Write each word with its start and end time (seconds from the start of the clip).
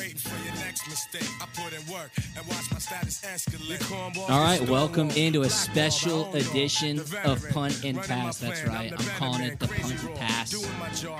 waiting 0.00 0.16
for 0.16 0.44
your 0.44 0.54
next 0.54 0.88
mistake. 0.88 1.28
I 1.42 1.46
put 1.60 1.74
in 1.74 1.92
work 1.92 2.10
and 2.34 2.46
watch 2.46 2.72
my 2.72 2.78
status 2.78 3.20
escalate. 3.20 4.30
All 4.30 4.40
right, 4.40 4.66
welcome 4.66 5.10
into 5.10 5.42
a 5.42 5.50
special 5.50 6.34
edition 6.34 7.00
of 7.24 7.46
Punt 7.50 7.84
and 7.84 7.98
Pass. 7.98 8.38
That's 8.38 8.64
right. 8.64 8.92
I'm 8.98 9.06
calling 9.18 9.42
it 9.42 9.58
the 9.58 9.68
Punt 9.68 10.02
and 10.02 10.14
Pass 10.14 10.54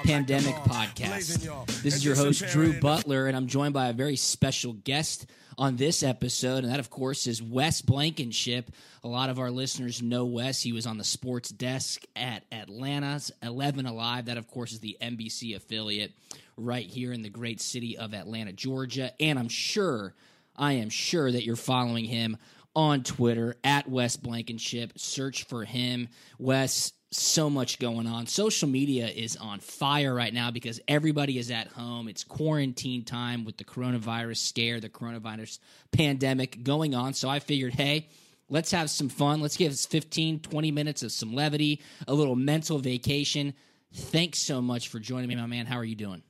Pandemic 0.05 0.55
Podcast. 0.55 1.83
This 1.83 1.95
is 1.95 2.03
your 2.03 2.17
host, 2.17 2.43
Drew 2.53 2.81
Butler, 2.81 3.27
and 3.27 3.37
I'm 3.37 3.49
joined 3.49 3.75
by 3.75 3.89
a 3.89 3.93
very 3.93 4.17
special 4.17 4.73
guest 4.73 5.27
on 5.59 5.77
this 5.77 6.03
episode, 6.03 6.65
and 6.65 6.73
that, 6.73 6.81
of 6.81 6.89
course, 6.89 7.27
is 7.27 7.43
Wes 7.43 7.83
Blankenship. 7.83 8.71
A 9.05 9.09
lot 9.09 9.29
of 9.29 9.39
our 9.39 9.51
listeners 9.51 10.01
know 10.01 10.25
Wes. 10.25 10.63
He 10.63 10.73
was 10.73 10.87
on 10.87 10.97
the 10.97 11.05
sports 11.05 11.51
desk 11.51 12.03
at 12.17 12.45
Atlanta's 12.51 13.31
11 13.43 13.85
Alive. 13.85 14.25
That, 14.25 14.39
of 14.39 14.49
course, 14.49 14.73
is 14.73 14.81
the 14.81 14.97
NBC 15.03 15.55
affiliate 15.55 16.13
right 16.57 16.87
here 16.87 17.13
in 17.13 17.23
the 17.23 17.31
great 17.31 17.61
city 17.61 17.97
of 17.97 18.15
Atlanta, 18.15 18.53
Georgia. 18.53 19.13
And 19.21 19.39
I'm 19.39 19.49
sure, 19.49 20.15
I 20.57 20.75
am 20.75 20.91
sure 20.91 21.31
that 21.31 21.45
you're 21.45 21.57
following 21.57 22.05
him 22.05 22.37
on 22.75 23.03
Twitter 23.03 23.57
at 23.65 23.89
Wes 23.89 24.17
Blankenship. 24.17 24.93
Search 24.97 25.45
for 25.45 25.65
him. 25.65 26.09
Wes, 26.39 26.93
so 27.13 27.51
much 27.51 27.79
going 27.79 28.07
on. 28.07 28.27
Social 28.27 28.69
media 28.69 29.09
is 29.09 29.37
on 29.37 29.59
fire 29.59 30.15
right 30.15 30.33
now 30.33 30.51
because 30.51 30.81
everybody 30.87 31.39
is 31.39 31.51
at 31.51 31.67
home. 31.69 32.09
It's 32.09 32.23
quarantine 32.23 33.05
time 33.05 33.45
with 33.45 33.57
the 33.57 33.65
coronavirus 33.65 34.39
scare, 34.39 34.81
the 34.81 34.89
coronavirus 34.89 35.59
pandemic 35.93 36.63
going 36.63 36.95
on. 36.95 37.15
So 37.15 37.29
I 37.29 37.41
figured, 37.41 37.75
hey, 37.75 38.09
let's 38.49 38.71
have 38.71 38.91
some 38.91 39.09
fun. 39.09 39.41
Let's 39.41 39.57
give 39.57 39.73
us 39.73 39.87
15, 39.87 40.41
20 40.41 40.71
minutes 40.71 41.03
of 41.03 41.11
some 41.11 41.35
levity, 41.35 41.83
a 42.07 42.15
little 42.15 42.37
mental 42.37 42.79
vacation. 42.79 43.55
Thanks 43.93 44.39
so 44.39 44.63
much 44.63 44.89
for 44.89 45.01
joining 45.01 45.29
me, 45.29 45.35
my 45.35 45.47
man. 45.47 45.67
How 45.67 45.79
are 45.79 45.85
you 45.85 45.97
doing? 45.97 46.23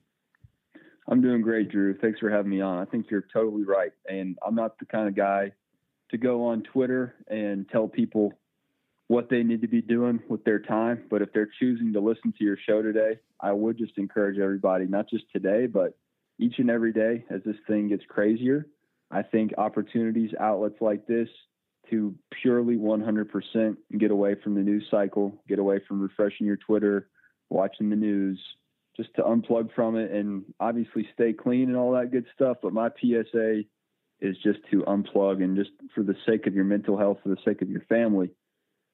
I'm 1.11 1.21
doing 1.21 1.43
great, 1.43 1.71
Drew. 1.71 1.99
Thanks 1.99 2.21
for 2.21 2.31
having 2.31 2.51
me 2.51 2.61
on. 2.61 2.79
I 2.79 2.85
think 2.85 3.11
you're 3.11 3.27
totally 3.33 3.65
right. 3.65 3.91
And 4.09 4.39
I'm 4.47 4.55
not 4.55 4.79
the 4.79 4.87
kind 4.87 5.09
of 5.09 5.17
guy 5.17 5.51
to 6.13 6.17
go 6.17 6.45
on 6.47 6.63
Twitter 6.63 7.17
and 7.27 7.69
tell 7.69 7.89
people 7.89 8.33
what 9.09 9.29
they 9.29 9.43
need 9.43 9.63
to 9.63 9.69
be 9.69 9.83
doing 9.83 10.21
with 10.29 10.45
their 10.45 10.61
time. 10.61 11.03
But 11.11 11.21
if 11.21 11.33
they're 11.33 11.51
choosing 11.59 11.93
to 11.95 12.01
listen 12.01 12.33
to 12.39 12.45
your 12.45 12.57
show 12.65 12.81
today, 12.81 13.19
I 13.41 13.51
would 13.51 13.77
just 13.77 13.99
encourage 13.99 14.39
everybody, 14.39 14.87
not 14.87 15.11
just 15.11 15.25
today, 15.33 15.67
but 15.67 15.99
each 16.39 16.55
and 16.59 16.71
every 16.71 16.93
day 16.93 17.25
as 17.29 17.43
this 17.45 17.57
thing 17.67 17.89
gets 17.89 18.05
crazier. 18.09 18.69
I 19.11 19.23
think 19.23 19.53
opportunities, 19.59 20.31
outlets 20.39 20.81
like 20.81 21.09
this 21.09 21.29
to 21.91 22.15
purely 22.41 22.77
100% 22.77 23.77
get 23.99 24.13
away 24.13 24.37
from 24.45 24.55
the 24.55 24.61
news 24.61 24.87
cycle, 24.89 25.35
get 25.49 25.59
away 25.59 25.81
from 25.89 26.01
refreshing 26.01 26.47
your 26.47 26.57
Twitter, 26.57 27.09
watching 27.49 27.91
the 27.91 27.97
news, 27.97 28.39
just 29.01 29.15
to 29.15 29.23
unplug 29.23 29.75
from 29.75 29.97
it 29.97 30.11
and 30.11 30.45
obviously 30.61 31.09
stay 31.15 31.33
clean 31.33 31.69
and 31.69 31.77
all 31.77 31.93
that 31.93 32.11
good 32.11 32.27
stuff. 32.35 32.59
But 32.63 32.75
my 32.75 32.91
PSA 33.01 33.63
is 34.21 34.37
just 34.43 34.59
to 34.71 34.83
unplug 34.83 35.43
and 35.43 35.57
just 35.57 35.71
for 35.95 36.03
the 36.03 36.15
sake 36.27 36.47
of 36.47 36.55
your 36.55 36.65
mental 36.65 36.99
health, 36.99 37.19
for 37.23 37.31
the 37.31 37.39
sake 37.45 37.63
of 37.63 37.71
your 37.71 37.81
family, 37.83 38.31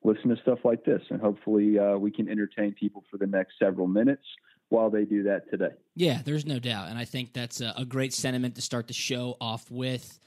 listen 0.05 0.29
to 0.31 0.37
stuff 0.43 0.61
like 0.65 0.85
this. 0.85 1.03
And 1.11 1.21
hopefully 1.21 1.79
uh, 1.79 1.97
we 1.97 2.13
can 2.13 2.29
entertain 2.29 2.73
people 2.73 3.03
for 3.11 3.17
the 3.17 3.27
next 3.27 3.55
several 3.59 3.89
minutes 3.89 4.23
while 4.69 4.91
they 4.91 5.05
do 5.05 5.25
that 5.25 5.51
today. 5.51 5.75
Yeah, 5.95 6.23
there's 6.25 6.47
no 6.47 6.59
doubt. 6.59 6.89
And 6.89 6.99
I 6.99 7.05
think 7.05 7.33
that's 7.33 7.61
a, 7.61 7.75
a 7.77 7.85
great 7.85 8.13
sentiment 8.13 8.55
to 8.57 8.63
start 8.63 8.87
the 8.87 8.95
show 8.95 9.37
off 9.41 9.71
with. 9.71 10.21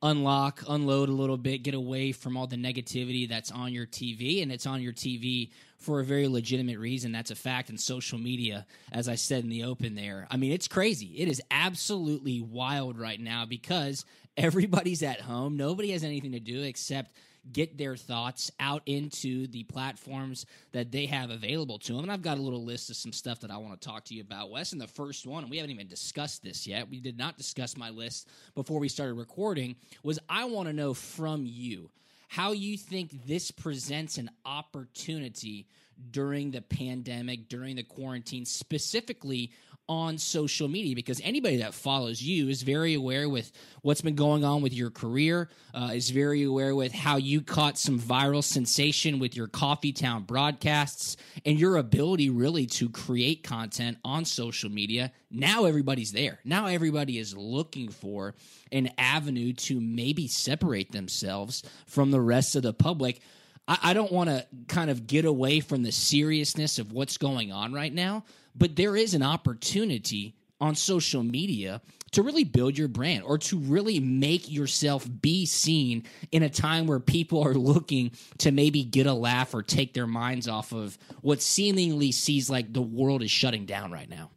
Unlock, 0.00 0.62
unload 0.68 1.08
a 1.08 1.12
little 1.12 1.36
bit, 1.36 1.64
get 1.64 1.74
away 1.74 2.12
from 2.12 2.36
all 2.36 2.46
the 2.46 2.56
negativity 2.56 3.28
that's 3.28 3.50
on 3.50 3.72
your 3.72 3.86
TV. 3.86 4.42
And 4.42 4.52
it's 4.52 4.66
on 4.66 4.80
your 4.80 4.92
TV 4.92 5.50
for 5.76 5.98
a 6.00 6.04
very 6.04 6.28
legitimate 6.28 6.78
reason. 6.78 7.10
That's 7.10 7.32
a 7.32 7.36
fact. 7.36 7.68
And 7.68 7.80
social 7.80 8.18
media, 8.18 8.64
as 8.92 9.08
I 9.08 9.16
said 9.16 9.42
in 9.42 9.50
the 9.50 9.64
open 9.64 9.96
there, 9.96 10.28
I 10.30 10.36
mean, 10.36 10.52
it's 10.52 10.68
crazy. 10.68 11.14
It 11.16 11.28
is 11.28 11.42
absolutely 11.50 12.40
wild 12.40 12.96
right 12.98 13.20
now 13.20 13.44
because 13.44 14.04
everybody's 14.36 15.02
at 15.02 15.20
home. 15.20 15.56
Nobody 15.56 15.90
has 15.90 16.04
anything 16.04 16.32
to 16.32 16.40
do 16.40 16.62
except 16.62 17.12
get 17.52 17.78
their 17.78 17.96
thoughts 17.96 18.50
out 18.60 18.82
into 18.86 19.46
the 19.46 19.64
platforms 19.64 20.46
that 20.72 20.92
they 20.92 21.06
have 21.06 21.30
available 21.30 21.78
to 21.78 21.92
them. 21.94 22.02
And 22.02 22.12
I've 22.12 22.22
got 22.22 22.38
a 22.38 22.42
little 22.42 22.64
list 22.64 22.90
of 22.90 22.96
some 22.96 23.12
stuff 23.12 23.40
that 23.40 23.50
I 23.50 23.56
want 23.56 23.80
to 23.80 23.88
talk 23.88 24.04
to 24.06 24.14
you 24.14 24.20
about, 24.20 24.50
Wes. 24.50 24.72
And 24.72 24.80
the 24.80 24.86
first 24.86 25.26
one, 25.26 25.44
and 25.44 25.50
we 25.50 25.56
haven't 25.56 25.70
even 25.70 25.88
discussed 25.88 26.42
this 26.42 26.66
yet, 26.66 26.90
we 26.90 27.00
did 27.00 27.18
not 27.18 27.36
discuss 27.36 27.76
my 27.76 27.90
list 27.90 28.28
before 28.54 28.80
we 28.80 28.88
started 28.88 29.14
recording, 29.14 29.76
was 30.02 30.18
I 30.28 30.44
want 30.44 30.68
to 30.68 30.72
know 30.72 30.94
from 30.94 31.44
you 31.46 31.90
how 32.28 32.52
you 32.52 32.76
think 32.76 33.26
this 33.26 33.50
presents 33.50 34.18
an 34.18 34.30
opportunity 34.44 35.66
during 36.10 36.50
the 36.50 36.60
pandemic, 36.60 37.48
during 37.48 37.76
the 37.76 37.82
quarantine, 37.82 38.44
specifically 38.44 39.50
on 39.88 40.18
social 40.18 40.68
media 40.68 40.94
because 40.94 41.20
anybody 41.22 41.56
that 41.58 41.72
follows 41.72 42.22
you 42.22 42.48
is 42.48 42.62
very 42.62 42.94
aware 42.94 43.28
with 43.28 43.50
what's 43.82 44.00
been 44.00 44.14
going 44.14 44.44
on 44.44 44.60
with 44.60 44.72
your 44.72 44.90
career 44.90 45.48
uh, 45.74 45.90
is 45.94 46.10
very 46.10 46.42
aware 46.42 46.74
with 46.74 46.92
how 46.92 47.16
you 47.16 47.40
caught 47.40 47.78
some 47.78 47.98
viral 47.98 48.44
sensation 48.44 49.18
with 49.18 49.34
your 49.34 49.46
coffee 49.46 49.92
town 49.92 50.24
broadcasts 50.24 51.16
and 51.46 51.58
your 51.58 51.76
ability 51.76 52.28
really 52.28 52.66
to 52.66 52.88
create 52.90 53.42
content 53.42 53.96
on 54.04 54.24
social 54.24 54.70
media. 54.70 55.10
Now 55.30 55.64
everybody's 55.64 56.12
there. 56.12 56.38
Now 56.44 56.66
everybody 56.66 57.18
is 57.18 57.36
looking 57.36 57.88
for 57.88 58.34
an 58.72 58.90
avenue 58.98 59.52
to 59.54 59.80
maybe 59.80 60.28
separate 60.28 60.92
themselves 60.92 61.62
from 61.86 62.10
the 62.10 62.20
rest 62.20 62.56
of 62.56 62.62
the 62.62 62.74
public. 62.74 63.20
I, 63.66 63.78
I 63.84 63.92
don't 63.92 64.10
want 64.10 64.30
to 64.30 64.46
kind 64.66 64.90
of 64.90 65.06
get 65.06 65.24
away 65.24 65.60
from 65.60 65.82
the 65.82 65.92
seriousness 65.92 66.78
of 66.78 66.92
what's 66.92 67.18
going 67.18 67.52
on 67.52 67.72
right 67.72 67.92
now, 67.92 68.24
but 68.54 68.76
there 68.76 68.96
is 68.96 69.14
an 69.14 69.22
opportunity 69.22 70.34
on 70.60 70.74
social 70.74 71.22
media 71.22 71.80
to 72.10 72.22
really 72.22 72.44
build 72.44 72.76
your 72.76 72.88
brand 72.88 73.22
or 73.22 73.38
to 73.38 73.58
really 73.58 74.00
make 74.00 74.50
yourself 74.50 75.06
be 75.20 75.46
seen 75.46 76.04
in 76.32 76.42
a 76.42 76.48
time 76.48 76.86
where 76.86 77.00
people 77.00 77.42
are 77.42 77.54
looking 77.54 78.10
to 78.38 78.50
maybe 78.50 78.82
get 78.82 79.06
a 79.06 79.12
laugh 79.12 79.54
or 79.54 79.62
take 79.62 79.94
their 79.94 80.06
minds 80.06 80.48
off 80.48 80.72
of 80.72 80.98
what 81.20 81.42
seemingly 81.42 82.10
sees 82.10 82.48
like 82.48 82.72
the 82.72 82.82
world 82.82 83.22
is 83.22 83.30
shutting 83.30 83.66
down 83.66 83.92
right 83.92 84.08
now. 84.08 84.30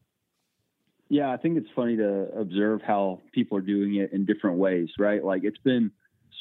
Yeah, 1.09 1.31
I 1.31 1.37
think 1.37 1.57
it's 1.57 1.69
funny 1.75 1.97
to 1.97 2.29
observe 2.37 2.81
how 2.81 3.19
people 3.33 3.57
are 3.57 3.61
doing 3.61 3.95
it 3.95 4.13
in 4.13 4.25
different 4.25 4.57
ways, 4.57 4.89
right? 4.97 5.23
Like 5.23 5.43
it's 5.43 5.57
been 5.57 5.91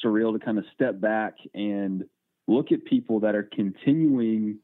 surreal 0.03 0.37
to 0.37 0.39
kind 0.43 0.57
of 0.57 0.65
step 0.73 0.99
back 0.99 1.35
and 1.53 2.05
look 2.47 2.71
at 2.71 2.85
people 2.85 3.19
that 3.21 3.35
are 3.35 3.43
continuing 3.43 4.59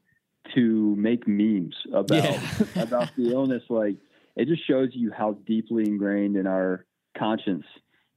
to 0.54 0.94
make 0.96 1.26
memes 1.26 1.74
about 1.92 2.24
Yeah. 2.24 2.42
about 2.82 3.10
the 3.16 3.32
illness. 3.32 3.62
Like 3.68 3.96
it 4.36 4.48
just 4.48 4.66
shows 4.66 4.90
you 4.92 5.10
how 5.10 5.32
deeply 5.46 5.84
ingrained 5.84 6.36
in 6.36 6.46
our 6.46 6.84
conscience 7.16 7.64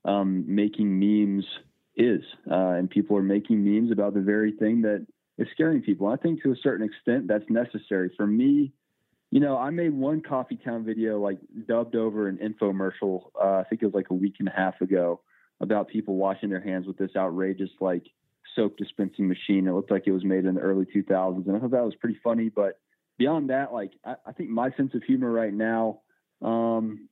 um, 0.05 0.45
making 0.47 0.99
memes 0.99 1.45
is, 1.95 2.21
uh, 2.49 2.55
and 2.77 2.89
people 2.89 3.17
are 3.17 3.23
making 3.23 3.63
memes 3.63 3.91
about 3.91 4.13
the 4.13 4.21
very 4.21 4.51
thing 4.51 4.81
that 4.83 5.05
is 5.37 5.47
scaring 5.53 5.81
people. 5.81 6.07
I 6.07 6.15
think 6.15 6.41
to 6.43 6.51
a 6.51 6.55
certain 6.61 6.85
extent 6.85 7.27
that's 7.27 7.49
necessary. 7.49 8.11
For 8.15 8.25
me, 8.25 8.71
you 9.31 9.39
know, 9.39 9.57
I 9.57 9.69
made 9.69 9.93
one 9.93 10.21
Coffee 10.21 10.57
Town 10.57 10.83
video 10.83 11.19
like 11.19 11.39
dubbed 11.67 11.95
over 11.95 12.27
an 12.27 12.37
infomercial. 12.37 13.25
Uh, 13.39 13.57
I 13.59 13.63
think 13.69 13.81
it 13.81 13.85
was 13.85 13.93
like 13.93 14.09
a 14.09 14.13
week 14.15 14.35
and 14.39 14.47
a 14.47 14.51
half 14.51 14.81
ago 14.81 15.21
about 15.59 15.87
people 15.87 16.15
washing 16.15 16.49
their 16.49 16.61
hands 16.61 16.87
with 16.87 16.97
this 16.97 17.11
outrageous 17.15 17.69
like 17.79 18.03
soap 18.55 18.77
dispensing 18.77 19.27
machine. 19.27 19.67
It 19.67 19.73
looked 19.73 19.91
like 19.91 20.03
it 20.05 20.11
was 20.11 20.25
made 20.25 20.45
in 20.45 20.55
the 20.55 20.61
early 20.61 20.85
2000s, 20.85 21.47
and 21.47 21.55
I 21.55 21.59
thought 21.59 21.71
that 21.71 21.85
was 21.85 21.95
pretty 21.95 22.19
funny. 22.23 22.49
But 22.49 22.79
beyond 23.17 23.49
that, 23.49 23.73
like 23.73 23.91
I, 24.05 24.15
I 24.25 24.31
think 24.31 24.49
my 24.49 24.71
sense 24.71 24.93
of 24.93 25.03
humor 25.03 25.31
right 25.31 25.53
now. 25.53 26.01
Um, 26.41 27.07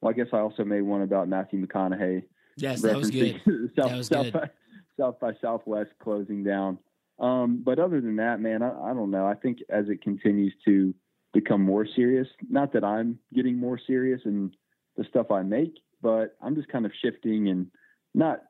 well, 0.00 0.10
I 0.10 0.12
guess 0.12 0.26
I 0.32 0.38
also 0.38 0.64
made 0.64 0.82
one 0.82 1.02
about 1.02 1.28
Matthew 1.28 1.64
McConaughey. 1.64 2.24
Yes, 2.56 2.82
that 2.82 2.96
was 2.96 3.10
good. 3.10 3.40
South, 3.76 3.88
that 3.88 3.96
was 3.96 4.06
South 4.08 4.24
good. 4.24 4.32
By, 4.32 4.50
South 4.98 5.20
by 5.20 5.32
Southwest 5.40 5.90
closing 6.02 6.44
down. 6.44 6.78
Um, 7.18 7.62
but 7.64 7.78
other 7.78 8.00
than 8.00 8.16
that, 8.16 8.40
man, 8.40 8.62
I, 8.62 8.90
I 8.90 8.94
don't 8.94 9.10
know. 9.10 9.26
I 9.26 9.34
think 9.34 9.58
as 9.70 9.88
it 9.88 10.02
continues 10.02 10.52
to 10.66 10.94
become 11.32 11.62
more 11.62 11.86
serious, 11.86 12.28
not 12.48 12.72
that 12.72 12.84
I'm 12.84 13.18
getting 13.32 13.56
more 13.56 13.78
serious 13.86 14.20
in 14.24 14.52
the 14.96 15.04
stuff 15.04 15.30
I 15.30 15.42
make, 15.42 15.74
but 16.02 16.36
I'm 16.42 16.54
just 16.54 16.68
kind 16.68 16.86
of 16.86 16.92
shifting 17.02 17.48
and 17.48 17.68
not 18.14 18.40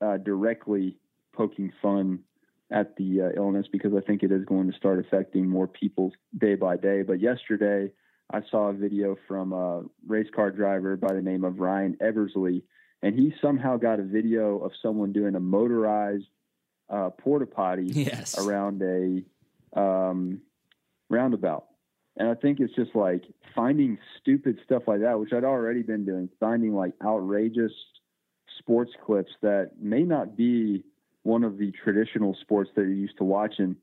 uh, 0.00 0.16
directly 0.16 0.98
poking 1.32 1.72
fun 1.80 2.20
at 2.70 2.96
the 2.96 3.20
uh, 3.22 3.28
illness 3.36 3.66
because 3.70 3.92
I 3.94 4.00
think 4.00 4.22
it 4.22 4.32
is 4.32 4.44
going 4.44 4.70
to 4.70 4.76
start 4.76 4.98
affecting 4.98 5.48
more 5.48 5.66
people 5.66 6.12
day 6.36 6.54
by 6.54 6.76
day. 6.76 7.02
But 7.02 7.20
yesterday, 7.20 7.92
I 8.32 8.40
saw 8.50 8.68
a 8.68 8.72
video 8.72 9.16
from 9.28 9.52
a 9.52 9.82
race 10.06 10.28
car 10.34 10.50
driver 10.50 10.96
by 10.96 11.12
the 11.14 11.20
name 11.20 11.44
of 11.44 11.58
Ryan 11.58 11.96
Eversley, 12.00 12.62
and 13.02 13.14
he 13.14 13.34
somehow 13.42 13.76
got 13.76 14.00
a 14.00 14.04
video 14.04 14.58
of 14.58 14.72
someone 14.82 15.12
doing 15.12 15.34
a 15.34 15.40
motorized 15.40 16.24
uh, 16.88 17.10
porta 17.10 17.46
potty 17.46 17.88
Yes. 17.92 18.36
around 18.38 18.82
a 18.82 19.22
um, 19.78 20.40
roundabout. 21.10 21.66
And 22.16 22.28
I 22.28 22.34
think 22.34 22.60
it's 22.60 22.74
just 22.74 22.94
like 22.94 23.22
finding 23.54 23.98
stupid 24.20 24.58
stuff 24.64 24.82
like 24.86 25.00
that, 25.00 25.18
which 25.18 25.32
I'd 25.32 25.44
already 25.44 25.82
been 25.82 26.04
doing, 26.04 26.28
finding 26.40 26.74
like 26.74 26.92
outrageous 27.04 27.72
sports 28.58 28.92
clips 29.04 29.32
that 29.40 29.72
may 29.80 30.02
not 30.02 30.36
be 30.36 30.84
one 31.22 31.44
of 31.44 31.58
the 31.58 31.72
traditional 31.84 32.36
sports 32.40 32.70
that 32.74 32.82
you're 32.82 32.92
used 32.92 33.18
to 33.18 33.24
watching, 33.24 33.76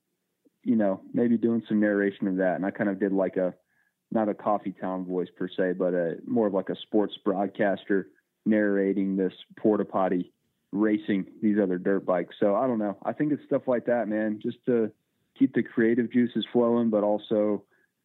you 0.63 0.75
know, 0.75 1.01
maybe 1.13 1.37
doing 1.37 1.63
some 1.67 1.79
narration 1.79 2.27
of 2.27 2.37
that. 2.37 2.55
And 2.55 2.65
I 2.65 2.71
kind 2.71 2.89
of 2.89 2.99
did 2.99 3.13
like 3.13 3.37
a, 3.37 3.53
not 4.11 4.29
a 4.29 4.33
coffee 4.33 4.73
town 4.79 5.05
voice 5.05 5.29
per 5.37 5.47
se, 5.47 5.73
but 5.73 5.93
a 5.93 6.15
more 6.25 6.47
of 6.47 6.53
like 6.53 6.69
a 6.69 6.75
sports 6.75 7.13
broadcaster 7.23 8.07
narrating 8.45 9.15
this 9.15 9.33
porta 9.57 9.85
potty 9.85 10.31
racing 10.71 11.25
these 11.41 11.57
other 11.61 11.77
dirt 11.77 12.05
bikes. 12.05 12.35
So 12.39 12.55
I 12.55 12.67
don't 12.67 12.79
know. 12.79 12.97
I 13.03 13.13
think 13.13 13.31
it's 13.31 13.43
stuff 13.45 13.63
like 13.67 13.85
that, 13.85 14.07
man, 14.07 14.39
just 14.41 14.57
to 14.65 14.91
keep 15.37 15.53
the 15.53 15.63
creative 15.63 16.11
juices 16.11 16.45
flowing, 16.51 16.89
but 16.89 17.03
also 17.03 17.63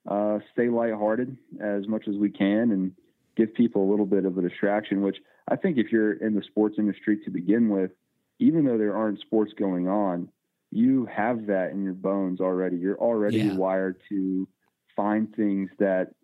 uh, 0.08 0.38
stay 0.52 0.68
lighthearted 0.68 1.36
as 1.60 1.86
much 1.88 2.06
as 2.08 2.14
we 2.16 2.30
can 2.30 2.70
and 2.70 2.92
give 3.36 3.52
people 3.54 3.88
a 3.88 3.90
little 3.90 4.06
bit 4.06 4.24
of 4.24 4.38
a 4.38 4.42
distraction, 4.42 5.02
which 5.02 5.16
I 5.48 5.56
think 5.56 5.76
if 5.76 5.90
you're 5.90 6.12
in 6.12 6.34
the 6.34 6.42
sports 6.42 6.76
industry 6.78 7.18
to 7.24 7.30
begin 7.30 7.68
with, 7.68 7.90
even 8.38 8.64
though 8.64 8.78
there 8.78 8.96
aren't 8.96 9.20
sports 9.20 9.52
going 9.52 9.88
on, 9.88 10.28
you 10.70 11.06
have 11.06 11.46
that 11.46 11.70
in 11.70 11.82
your 11.84 11.94
bones 11.94 12.40
already. 12.40 12.76
You're 12.76 12.98
already 12.98 13.38
Yeah. 13.38 13.54
wired 13.54 14.00
to 14.08 14.48
find 14.96 15.34
things 15.34 15.70
that 15.78 16.14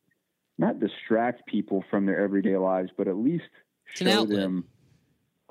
not 0.59 0.79
distract 0.81 1.47
people 1.47 1.83
from 1.91 2.07
their 2.07 2.19
everyday 2.19 2.57
lives, 2.57 2.91
but 2.97 3.09
at 3.09 3.17
least 3.17 3.49
show 3.87 4.25
them 4.25 4.65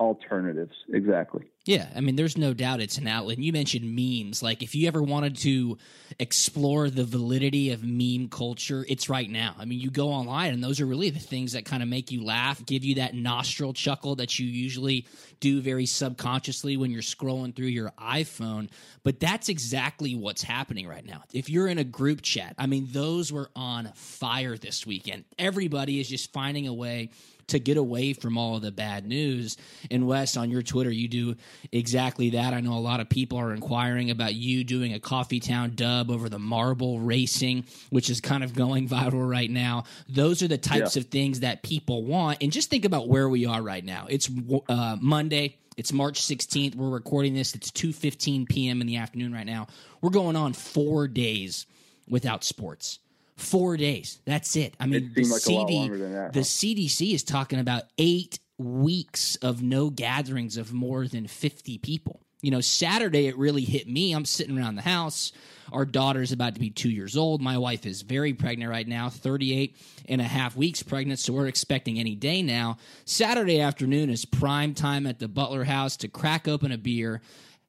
alternatives. 0.00 0.74
Exactly. 0.92 1.44
Yeah, 1.66 1.86
I 1.94 2.00
mean, 2.00 2.16
there's 2.16 2.38
no 2.38 2.54
doubt 2.54 2.80
it's 2.80 2.96
an 2.96 3.06
outlet. 3.06 3.36
And 3.36 3.44
you 3.44 3.52
mentioned 3.52 3.84
memes. 3.84 4.42
Like, 4.42 4.62
if 4.62 4.74
you 4.74 4.88
ever 4.88 5.02
wanted 5.02 5.36
to 5.38 5.76
explore 6.18 6.88
the 6.88 7.04
validity 7.04 7.70
of 7.70 7.84
meme 7.84 8.28
culture, 8.30 8.84
it's 8.88 9.10
right 9.10 9.28
now. 9.28 9.54
I 9.58 9.66
mean, 9.66 9.78
you 9.78 9.90
go 9.90 10.08
online, 10.08 10.54
and 10.54 10.64
those 10.64 10.80
are 10.80 10.86
really 10.86 11.10
the 11.10 11.20
things 11.20 11.52
that 11.52 11.66
kind 11.66 11.82
of 11.82 11.88
make 11.88 12.10
you 12.10 12.24
laugh, 12.24 12.64
give 12.64 12.82
you 12.82 12.94
that 12.94 13.14
nostril 13.14 13.74
chuckle 13.74 14.16
that 14.16 14.38
you 14.38 14.46
usually 14.46 15.06
do 15.38 15.60
very 15.60 15.84
subconsciously 15.84 16.78
when 16.78 16.90
you're 16.90 17.02
scrolling 17.02 17.54
through 17.54 17.66
your 17.66 17.92
iPhone. 18.00 18.70
But 19.02 19.20
that's 19.20 19.50
exactly 19.50 20.14
what's 20.14 20.42
happening 20.42 20.88
right 20.88 21.04
now. 21.04 21.24
If 21.34 21.50
you're 21.50 21.68
in 21.68 21.76
a 21.78 21.84
group 21.84 22.22
chat, 22.22 22.54
I 22.56 22.66
mean, 22.66 22.88
those 22.90 23.30
were 23.30 23.50
on 23.54 23.92
fire 23.94 24.56
this 24.56 24.86
weekend. 24.86 25.24
Everybody 25.38 26.00
is 26.00 26.08
just 26.08 26.32
finding 26.32 26.66
a 26.66 26.74
way 26.74 27.10
to 27.50 27.58
get 27.60 27.76
away 27.76 28.12
from 28.12 28.36
all 28.36 28.56
of 28.56 28.62
the 28.62 28.72
bad 28.72 29.06
news. 29.06 29.56
And 29.90 30.06
Wes, 30.06 30.36
on 30.36 30.50
your 30.50 30.62
Twitter, 30.62 30.90
you 30.90 31.06
do 31.08 31.36
exactly 31.72 32.30
that. 32.30 32.52
I 32.54 32.60
know 32.60 32.74
a 32.74 32.80
lot 32.80 33.00
of 33.00 33.08
people 33.08 33.38
are 33.38 33.52
inquiring 33.54 34.10
about 34.10 34.34
you 34.34 34.64
doing 34.64 34.92
a 34.92 35.00
Coffee 35.00 35.40
Town 35.40 35.72
dub 35.74 36.10
over 36.10 36.28
the 36.28 36.38
marble 36.38 36.98
racing, 37.00 37.64
which 37.90 38.10
is 38.10 38.20
kind 38.20 38.42
of 38.44 38.54
going 38.54 38.88
viral 38.88 39.28
right 39.28 39.50
now. 39.50 39.84
Those 40.08 40.42
are 40.42 40.48
the 40.48 40.58
types 40.58 40.96
Yeah. 40.96 41.00
of 41.02 41.08
things 41.08 41.40
that 41.40 41.62
people 41.62 42.04
want. 42.04 42.42
And 42.42 42.50
just 42.52 42.70
think 42.70 42.84
about 42.84 43.08
where 43.08 43.28
we 43.28 43.46
are 43.46 43.62
right 43.62 43.84
now. 43.84 44.06
It's 44.08 44.28
uh, 44.68 44.96
Monday. 45.00 45.56
It's 45.76 45.92
March 45.92 46.20
16th. 46.20 46.74
We're 46.74 46.90
recording 46.90 47.32
this. 47.34 47.54
It's 47.54 47.70
2:15 47.70 48.48
p.m. 48.48 48.80
in 48.80 48.86
the 48.86 48.96
afternoon 48.96 49.32
right 49.32 49.46
now. 49.46 49.66
We're 50.02 50.10
going 50.10 50.36
on 50.36 50.52
4 50.52 51.08
days 51.08 51.66
without 52.08 52.44
sports. 52.44 52.98
4 53.40 53.76
days. 53.76 54.20
That's 54.24 54.56
it. 54.56 54.74
I 54.78 54.86
mean, 54.86 55.04
It 55.04 55.14
the 55.14 55.24
like 55.24 55.40
CD 55.40 55.88
that, 55.88 56.32
the 56.32 56.40
huh? 56.40 56.44
CDC 56.44 57.14
is 57.14 57.22
talking 57.22 57.58
about 57.58 57.84
eight 57.98 58.38
weeks 58.58 59.36
of 59.36 59.62
no 59.62 59.90
gatherings 59.90 60.56
of 60.56 60.72
more 60.72 61.06
than 61.06 61.26
50 61.26 61.78
people. 61.78 62.20
You 62.42 62.50
know, 62.50 62.60
Saturday 62.60 63.26
it 63.26 63.36
really 63.36 63.64
hit 63.64 63.86
me. 63.86 64.12
I'm 64.12 64.24
sitting 64.24 64.58
around 64.58 64.76
the 64.76 64.82
house. 64.82 65.32
Our 65.72 65.84
daughter's 65.84 66.32
about 66.32 66.54
to 66.54 66.60
be 66.60 66.70
two 66.70 66.90
years 66.90 67.16
old. 67.16 67.42
My 67.42 67.58
wife 67.58 67.86
is 67.86 68.02
very 68.02 68.32
pregnant 68.32 68.70
right 68.70 68.88
now, 68.88 69.08
38 69.08 69.76
and 70.08 70.20
a 70.20 70.24
half 70.24 70.56
weeks 70.56 70.82
pregnant. 70.82 71.20
So 71.20 71.32
we're 71.32 71.48
expecting 71.48 71.98
any 71.98 72.14
day 72.14 72.42
now. 72.42 72.78
Saturday 73.04 73.60
afternoon 73.60 74.10
is 74.10 74.24
prime 74.24 74.74
time 74.74 75.06
at 75.06 75.18
the 75.18 75.28
Butler 75.28 75.64
house 75.64 75.96
to 75.98 76.08
crack 76.08 76.48
open 76.48 76.72
a 76.72 76.78
beer, 76.78 77.20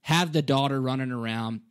have 0.01 0.31
the 0.31 0.41
daughter 0.41 0.81
running 0.81 1.12
around, 1.12 1.62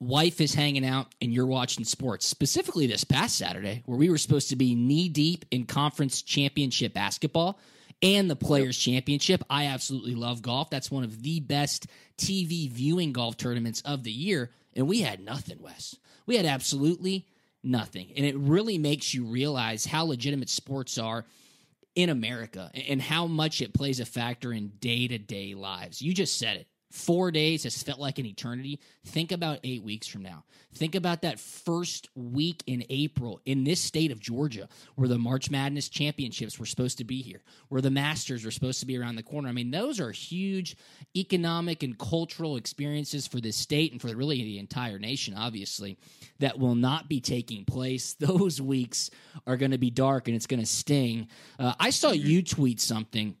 wife 0.00 0.40
is 0.40 0.54
hanging 0.54 0.84
out 0.84 1.08
and 1.20 1.32
you're 1.32 1.46
watching 1.46 1.84
sports. 1.84 2.26
Specifically 2.26 2.86
this 2.86 3.04
past 3.04 3.36
saturday 3.36 3.82
where 3.86 3.98
we 3.98 4.10
were 4.10 4.18
supposed 4.18 4.48
to 4.48 4.56
be 4.56 4.74
knee 4.74 5.08
deep 5.08 5.44
in 5.50 5.64
conference 5.66 6.22
championship 6.22 6.94
basketball 6.94 7.58
and 8.02 8.30
the 8.30 8.36
players 8.36 8.78
championship. 8.78 9.44
I 9.50 9.66
absolutely 9.66 10.14
love 10.14 10.42
golf. 10.42 10.70
That's 10.70 10.90
one 10.90 11.04
of 11.04 11.22
the 11.22 11.40
best 11.40 11.86
tv 12.16 12.70
viewing 12.70 13.12
golf 13.12 13.36
tournaments 13.36 13.82
of 13.82 14.02
the 14.02 14.12
year. 14.12 14.50
And 14.74 14.88
we 14.88 15.00
had 15.00 15.20
nothing 15.20 15.60
wes. 15.60 15.96
We 16.26 16.36
had 16.36 16.46
absolutely 16.46 17.26
nothing. 17.62 18.12
And 18.16 18.24
it 18.24 18.36
really 18.36 18.78
makes 18.78 19.12
you 19.12 19.24
realize 19.24 19.84
how 19.84 20.06
legitimate 20.06 20.48
sports 20.48 20.96
are 20.96 21.26
in 21.94 22.08
America 22.08 22.70
and 22.88 23.02
how 23.02 23.26
much 23.26 23.60
it 23.60 23.74
plays 23.74 24.00
a 24.00 24.04
factor 24.06 24.52
in 24.52 24.68
day 24.80 25.08
to 25.08 25.18
day 25.18 25.54
lives. 25.54 26.00
You 26.00 26.14
just 26.14 26.38
said 26.38 26.56
it. 26.58 26.66
Four 26.90 27.30
days 27.30 27.62
has 27.62 27.80
felt 27.82 28.00
like 28.00 28.18
an 28.18 28.26
eternity. 28.26 28.80
Think 29.06 29.30
about 29.30 29.60
eight 29.62 29.84
weeks 29.84 30.08
from 30.08 30.22
now. 30.22 30.44
Think 30.74 30.96
about 30.96 31.22
that 31.22 31.38
first 31.38 32.08
week 32.16 32.64
in 32.66 32.84
April 32.90 33.40
in 33.44 33.62
this 33.62 33.80
state 33.80 34.10
of 34.10 34.18
Georgia, 34.18 34.68
where 34.96 35.08
the 35.08 35.18
March 35.18 35.50
Madness 35.50 35.88
championships 35.88 36.58
were 36.58 36.66
supposed 36.66 36.98
to 36.98 37.04
be 37.04 37.22
here, 37.22 37.42
where 37.68 37.80
the 37.80 37.90
Masters 37.90 38.44
were 38.44 38.50
supposed 38.50 38.80
to 38.80 38.86
be 38.86 38.98
around 38.98 39.14
the 39.14 39.22
corner. 39.22 39.48
I 39.48 39.52
mean, 39.52 39.70
those 39.70 40.00
are 40.00 40.10
huge 40.10 40.76
economic 41.16 41.84
and 41.84 41.96
cultural 41.96 42.56
experiences 42.56 43.26
for 43.26 43.40
this 43.40 43.56
state 43.56 43.92
and 43.92 44.00
for 44.00 44.08
really 44.08 44.42
the 44.42 44.58
entire 44.58 44.98
nation, 44.98 45.34
obviously, 45.36 45.96
that 46.40 46.58
will 46.58 46.74
not 46.74 47.08
be 47.08 47.20
taking 47.20 47.64
place. 47.64 48.14
Those 48.20 48.60
weeks 48.60 49.10
are 49.46 49.56
going 49.56 49.72
to 49.72 49.78
be 49.78 49.90
dark 49.90 50.28
and 50.28 50.36
it's 50.36 50.46
going 50.46 50.60
to 50.60 50.66
sting. 50.66 51.28
Uh, 51.58 51.74
I 51.78 51.90
saw 51.90 52.10
you 52.12 52.42
tweet 52.42 52.80
something 52.80 53.36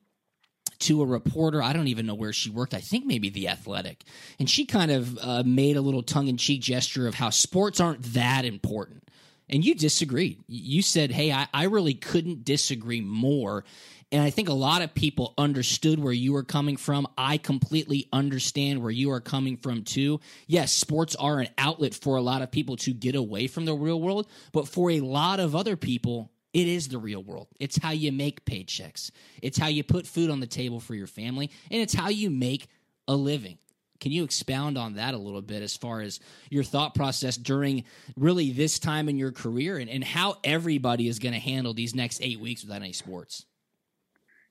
to 0.80 1.02
a 1.02 1.06
reporter. 1.06 1.62
I 1.62 1.72
don't 1.72 1.88
even 1.88 2.06
know 2.06 2.14
where 2.14 2.32
she 2.32 2.50
worked. 2.50 2.74
I 2.74 2.80
think 2.80 3.06
maybe 3.06 3.28
The 3.28 3.48
Athletic. 3.48 4.04
And 4.38 4.48
she 4.48 4.66
kind 4.66 4.90
of 4.90 5.18
uh, 5.18 5.42
made 5.44 5.76
a 5.76 5.80
little 5.80 6.02
tongue 6.02 6.28
in 6.28 6.36
cheek 6.36 6.60
gesture 6.60 7.06
of 7.06 7.14
how 7.14 7.30
sports 7.30 7.80
aren't 7.80 8.02
that 8.14 8.44
important. 8.44 9.04
And 9.48 9.64
you 9.64 9.74
disagreed. 9.74 10.42
You 10.46 10.80
said, 10.80 11.10
hey, 11.10 11.32
I, 11.32 11.48
I 11.52 11.64
really 11.64 11.94
couldn't 11.94 12.44
disagree 12.44 13.00
more. 13.00 13.64
And 14.12 14.22
I 14.22 14.30
think 14.30 14.48
a 14.48 14.54
lot 14.54 14.82
of 14.82 14.94
people 14.94 15.34
understood 15.38 16.00
where 16.00 16.12
you 16.12 16.32
were 16.32 16.42
coming 16.42 16.76
from. 16.76 17.06
I 17.16 17.36
completely 17.36 18.08
understand 18.12 18.82
where 18.82 18.90
you 18.90 19.10
are 19.12 19.20
coming 19.20 19.56
from 19.56 19.84
too. 19.84 20.20
Yes, 20.46 20.72
sports 20.72 21.14
are 21.16 21.40
an 21.40 21.48
outlet 21.58 21.94
for 21.94 22.16
a 22.16 22.22
lot 22.22 22.42
of 22.42 22.50
people 22.50 22.76
to 22.78 22.92
get 22.92 23.14
away 23.14 23.46
from 23.46 23.66
the 23.66 23.74
real 23.74 24.00
world, 24.00 24.28
but 24.52 24.66
for 24.66 24.90
a 24.90 25.00
lot 25.00 25.38
of 25.38 25.54
other 25.54 25.76
people, 25.76 26.30
it 26.52 26.66
is 26.66 26.88
the 26.88 26.98
real 26.98 27.22
world. 27.22 27.48
It's 27.58 27.78
how 27.78 27.90
you 27.90 28.12
make 28.12 28.44
paychecks. 28.44 29.10
It's 29.42 29.58
how 29.58 29.68
you 29.68 29.84
put 29.84 30.06
food 30.06 30.30
on 30.30 30.40
the 30.40 30.46
table 30.46 30.80
for 30.80 30.94
your 30.94 31.06
family, 31.06 31.50
and 31.70 31.80
it's 31.80 31.94
how 31.94 32.08
you 32.08 32.30
make 32.30 32.66
a 33.06 33.14
living. 33.14 33.58
Can 34.00 34.12
you 34.12 34.24
expound 34.24 34.78
on 34.78 34.94
that 34.94 35.12
a 35.12 35.18
little 35.18 35.42
bit 35.42 35.62
as 35.62 35.76
far 35.76 36.00
as 36.00 36.20
your 36.48 36.64
thought 36.64 36.94
process 36.94 37.36
during 37.36 37.84
really 38.16 38.50
this 38.50 38.78
time 38.78 39.10
in 39.10 39.18
your 39.18 39.30
career 39.30 39.76
and, 39.76 39.90
and 39.90 40.02
how 40.02 40.38
everybody 40.42 41.06
is 41.06 41.18
going 41.18 41.34
to 41.34 41.38
handle 41.38 41.74
these 41.74 41.94
next 41.94 42.22
eight 42.22 42.40
weeks 42.40 42.64
without 42.64 42.80
any 42.80 42.94
sports? 42.94 43.44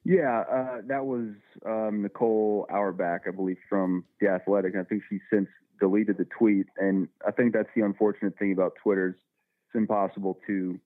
Yeah, 0.05 0.43
uh, 0.51 0.77
that 0.87 1.05
was 1.05 1.29
um, 1.65 2.03
Nicole 2.03 2.67
Auerbach, 2.69 3.23
I 3.27 3.31
believe, 3.31 3.57
from 3.67 4.05
The 4.21 4.29
Athletic. 4.29 4.75
I 4.75 4.83
think 4.83 5.03
she's 5.09 5.19
since 5.31 5.47
deleted 5.79 6.17
the 6.17 6.25
tweet. 6.25 6.67
And 6.77 7.07
I 7.27 7.31
think 7.31 7.53
that's 7.53 7.69
the 7.75 7.81
unfortunate 7.81 8.37
thing 8.37 8.51
about 8.51 8.73
Twitter. 8.81 9.17
It's 9.67 9.75
impossible 9.75 10.39
to 10.47 10.79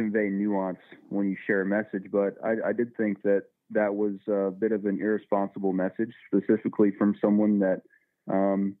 convey 0.00 0.30
nuance 0.30 0.78
when 1.10 1.28
you 1.28 1.36
share 1.46 1.60
a 1.60 1.66
message. 1.66 2.10
But 2.10 2.36
I, 2.42 2.70
I 2.70 2.72
did 2.72 2.96
think 2.96 3.22
that 3.22 3.44
that 3.70 3.94
was 3.94 4.14
a 4.28 4.50
bit 4.50 4.72
of 4.72 4.86
an 4.86 4.98
irresponsible 5.00 5.72
message, 5.74 6.12
specifically 6.26 6.90
from 6.98 7.14
someone 7.20 7.58
that 7.58 7.82
um, 8.30 8.76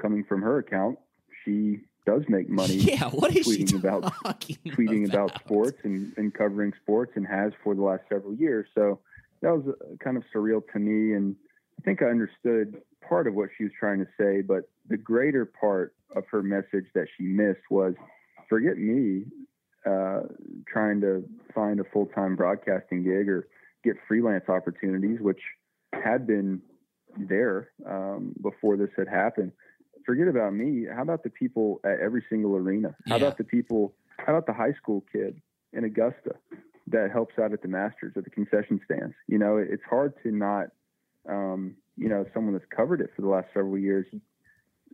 coming 0.00 0.24
from 0.24 0.40
her 0.40 0.58
account, 0.58 0.98
she 1.44 1.80
does 2.06 2.22
make 2.28 2.48
money. 2.48 2.74
Yeah, 2.94 3.10
what 3.10 3.36
is 3.36 3.46
tweeting 3.46 3.70
she 3.70 3.76
about 3.76 4.04
tweeting 4.24 5.06
about. 5.08 5.30
about 5.30 5.40
sports 5.44 5.78
and, 5.84 6.12
and 6.16 6.32
covering 6.32 6.72
sports 6.82 7.12
and 7.14 7.26
has 7.26 7.52
for 7.62 7.74
the 7.74 7.82
last 7.82 8.02
several 8.08 8.34
years. 8.34 8.66
So 8.74 9.00
that 9.42 9.50
was 9.50 9.66
uh, 9.68 9.96
kind 10.02 10.16
of 10.16 10.24
surreal 10.34 10.62
to 10.72 10.78
me, 10.78 11.14
and 11.14 11.36
I 11.78 11.82
think 11.82 12.00
I 12.02 12.06
understood 12.06 12.80
part 13.06 13.26
of 13.26 13.34
what 13.34 13.50
she 13.56 13.64
was 13.64 13.72
trying 13.78 13.98
to 13.98 14.08
say, 14.18 14.40
but 14.40 14.70
the 14.88 14.96
greater 14.96 15.44
part 15.44 15.94
of 16.16 16.24
her 16.30 16.42
message 16.42 16.86
that 16.94 17.06
she 17.16 17.24
missed 17.24 17.70
was, 17.70 17.94
"Forget 18.48 18.78
me 18.78 19.24
uh, 19.86 20.20
trying 20.66 21.00
to 21.00 21.24
find 21.54 21.80
a 21.80 21.84
full 21.84 22.06
time 22.06 22.36
broadcasting 22.36 23.02
gig 23.04 23.28
or 23.28 23.48
get 23.82 23.96
freelance 24.08 24.48
opportunities, 24.48 25.20
which 25.20 25.40
had 25.92 26.26
been 26.26 26.60
there 27.18 27.70
um, 27.86 28.34
before 28.42 28.76
this 28.76 28.90
had 28.96 29.08
happened." 29.08 29.52
forget 30.04 30.28
about 30.28 30.52
me. 30.52 30.86
How 30.92 31.02
about 31.02 31.22
the 31.22 31.30
people 31.30 31.80
at 31.84 31.98
every 32.00 32.22
single 32.28 32.56
arena? 32.56 32.94
How 33.08 33.16
Yeah. 33.16 33.22
about 33.28 33.38
the 33.38 33.44
people? 33.44 33.94
How 34.18 34.34
about 34.34 34.46
the 34.46 34.52
high 34.52 34.72
school 34.74 35.04
kid 35.12 35.40
in 35.72 35.84
Augusta 35.84 36.36
that 36.88 37.10
helps 37.10 37.38
out 37.38 37.52
at 37.52 37.62
the 37.62 37.68
Masters 37.68 38.12
at 38.16 38.24
the 38.24 38.30
concession 38.30 38.80
stands? 38.84 39.14
You 39.26 39.38
know, 39.38 39.56
it's 39.56 39.82
hard 39.84 40.14
to 40.22 40.30
not, 40.30 40.70
um, 41.28 41.76
you 41.96 42.08
know, 42.08 42.26
someone 42.34 42.52
that's 42.52 42.68
covered 42.70 43.00
it 43.00 43.10
for 43.16 43.22
the 43.22 43.28
last 43.28 43.48
several 43.54 43.78
years. 43.78 44.06
You, 44.12 44.20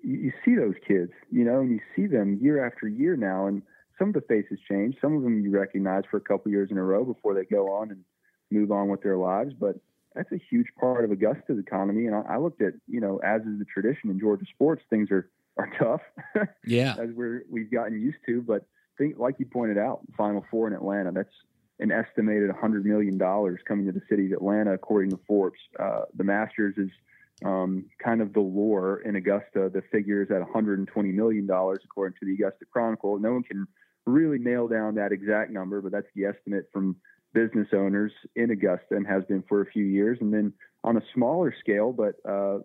you 0.03 0.33
see 0.45 0.55
those 0.55 0.77
kids, 0.87 1.13
you 1.31 1.45
know, 1.45 1.61
and 1.61 1.71
you 1.71 1.81
see 1.97 2.07
them 2.07 2.39
year 2.41 2.65
after 2.65 2.87
year 2.89 3.17
now, 3.17 3.47
and 3.47 3.63
some 4.01 4.09
of 4.09 4.15
the 4.15 4.23
faces 4.23 4.59
change. 4.69 4.97
Some 5.01 5.15
of 5.17 5.23
them 5.23 5.41
you 5.43 5.51
recognize 5.51 6.05
for 6.11 6.17
a 6.17 6.21
couple 6.23 6.51
years 6.51 6.71
in 6.71 6.79
a 6.79 6.83
row 6.83 7.05
before 7.05 7.35
they 7.35 7.45
go 7.45 7.71
on 7.73 7.91
and 7.91 8.03
move 8.51 8.73
on 8.73 8.89
with 8.89 9.03
their 9.03 9.17
lives, 9.19 9.53
but 9.59 9.77
that's 10.15 10.33
a 10.33 10.41
huge 10.51 10.67
part 10.81 11.05
of 11.05 11.13
Augusta's 11.13 11.59
economy. 11.59 12.07
And 12.07 12.17
I, 12.17 12.23
I 12.31 12.39
looked 12.39 12.63
at, 12.63 12.73
you 12.89 13.01
know, 13.01 13.19
as 13.19 13.43
is 13.43 13.59
the 13.59 13.65
tradition 13.67 14.11
in 14.11 14.19
Georgia 14.19 14.47
sports, 14.53 14.83
things 14.91 15.11
are 15.11 15.31
are 15.57 15.71
tough 15.79 16.01
Yeah. 16.67 16.95
as 16.99 17.11
we're 17.15 17.45
we've 17.51 17.71
gotten 17.71 18.01
used 18.01 18.19
to. 18.27 18.41
But 18.43 18.65
think, 18.99 19.19
like 19.19 19.37
you 19.39 19.47
pointed 19.47 19.79
out, 19.79 20.01
Final 20.17 20.45
Four 20.51 20.67
in 20.69 20.73
Atlanta. 20.73 21.13
That's 21.13 21.29
an 21.79 21.93
estimated 21.93 22.49
100 22.51 22.85
million 22.85 23.19
dollars 23.19 23.61
coming 23.67 23.87
to 23.87 23.93
the 23.93 24.03
city 24.09 24.27
of 24.27 24.33
Atlanta, 24.33 24.73
according 24.73 25.11
to 25.11 25.21
Forbes. 25.27 25.59
Uh, 25.79 26.03
the 26.15 26.25
Masters 26.25 26.75
is 26.77 26.91
um, 27.45 27.87
kind 28.03 28.21
of 28.21 28.33
the 28.33 28.41
lore 28.41 29.01
in 29.03 29.17
Augusta. 29.17 29.71
The 29.73 29.83
figure 29.93 30.23
is 30.23 30.31
at 30.31 30.41
120 30.41 31.13
million 31.13 31.47
dollars, 31.47 31.81
according 31.85 32.19
to 32.21 32.27
the 32.27 32.35
Augusta 32.35 32.65
Chronicle. 32.71 33.19
No 33.19 33.33
one 33.33 33.43
can 33.43 33.67
really 34.07 34.39
nail 34.39 34.69
down 34.69 34.95
that 34.97 35.13
exact 35.13 35.51
number, 35.51 35.81
but 35.81 35.93
that's 35.93 36.07
the 36.15 36.25
estimate 36.25 36.69
from 36.73 36.97
business 37.33 37.69
owners 37.73 38.13
in 38.35 38.51
Augusta 38.51 38.97
and 38.97 39.07
has 39.07 39.25
been 39.25 39.43
for 39.49 39.61
a 39.61 39.67
few 39.67 39.85
years. 39.85 40.19
And 40.21 40.33
then 40.33 40.53
on 40.83 40.97
a 40.97 41.03
smaller 41.15 41.55
scale, 41.61 41.93
but 41.93 42.15
uh, 42.29 42.59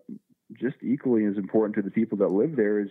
just 0.60 0.76
equally 0.82 1.24
as 1.24 1.36
important 1.36 1.76
to 1.76 1.82
the 1.82 1.90
people 1.90 2.18
that 2.18 2.28
live 2.28 2.56
there, 2.56 2.80
is 2.80 2.88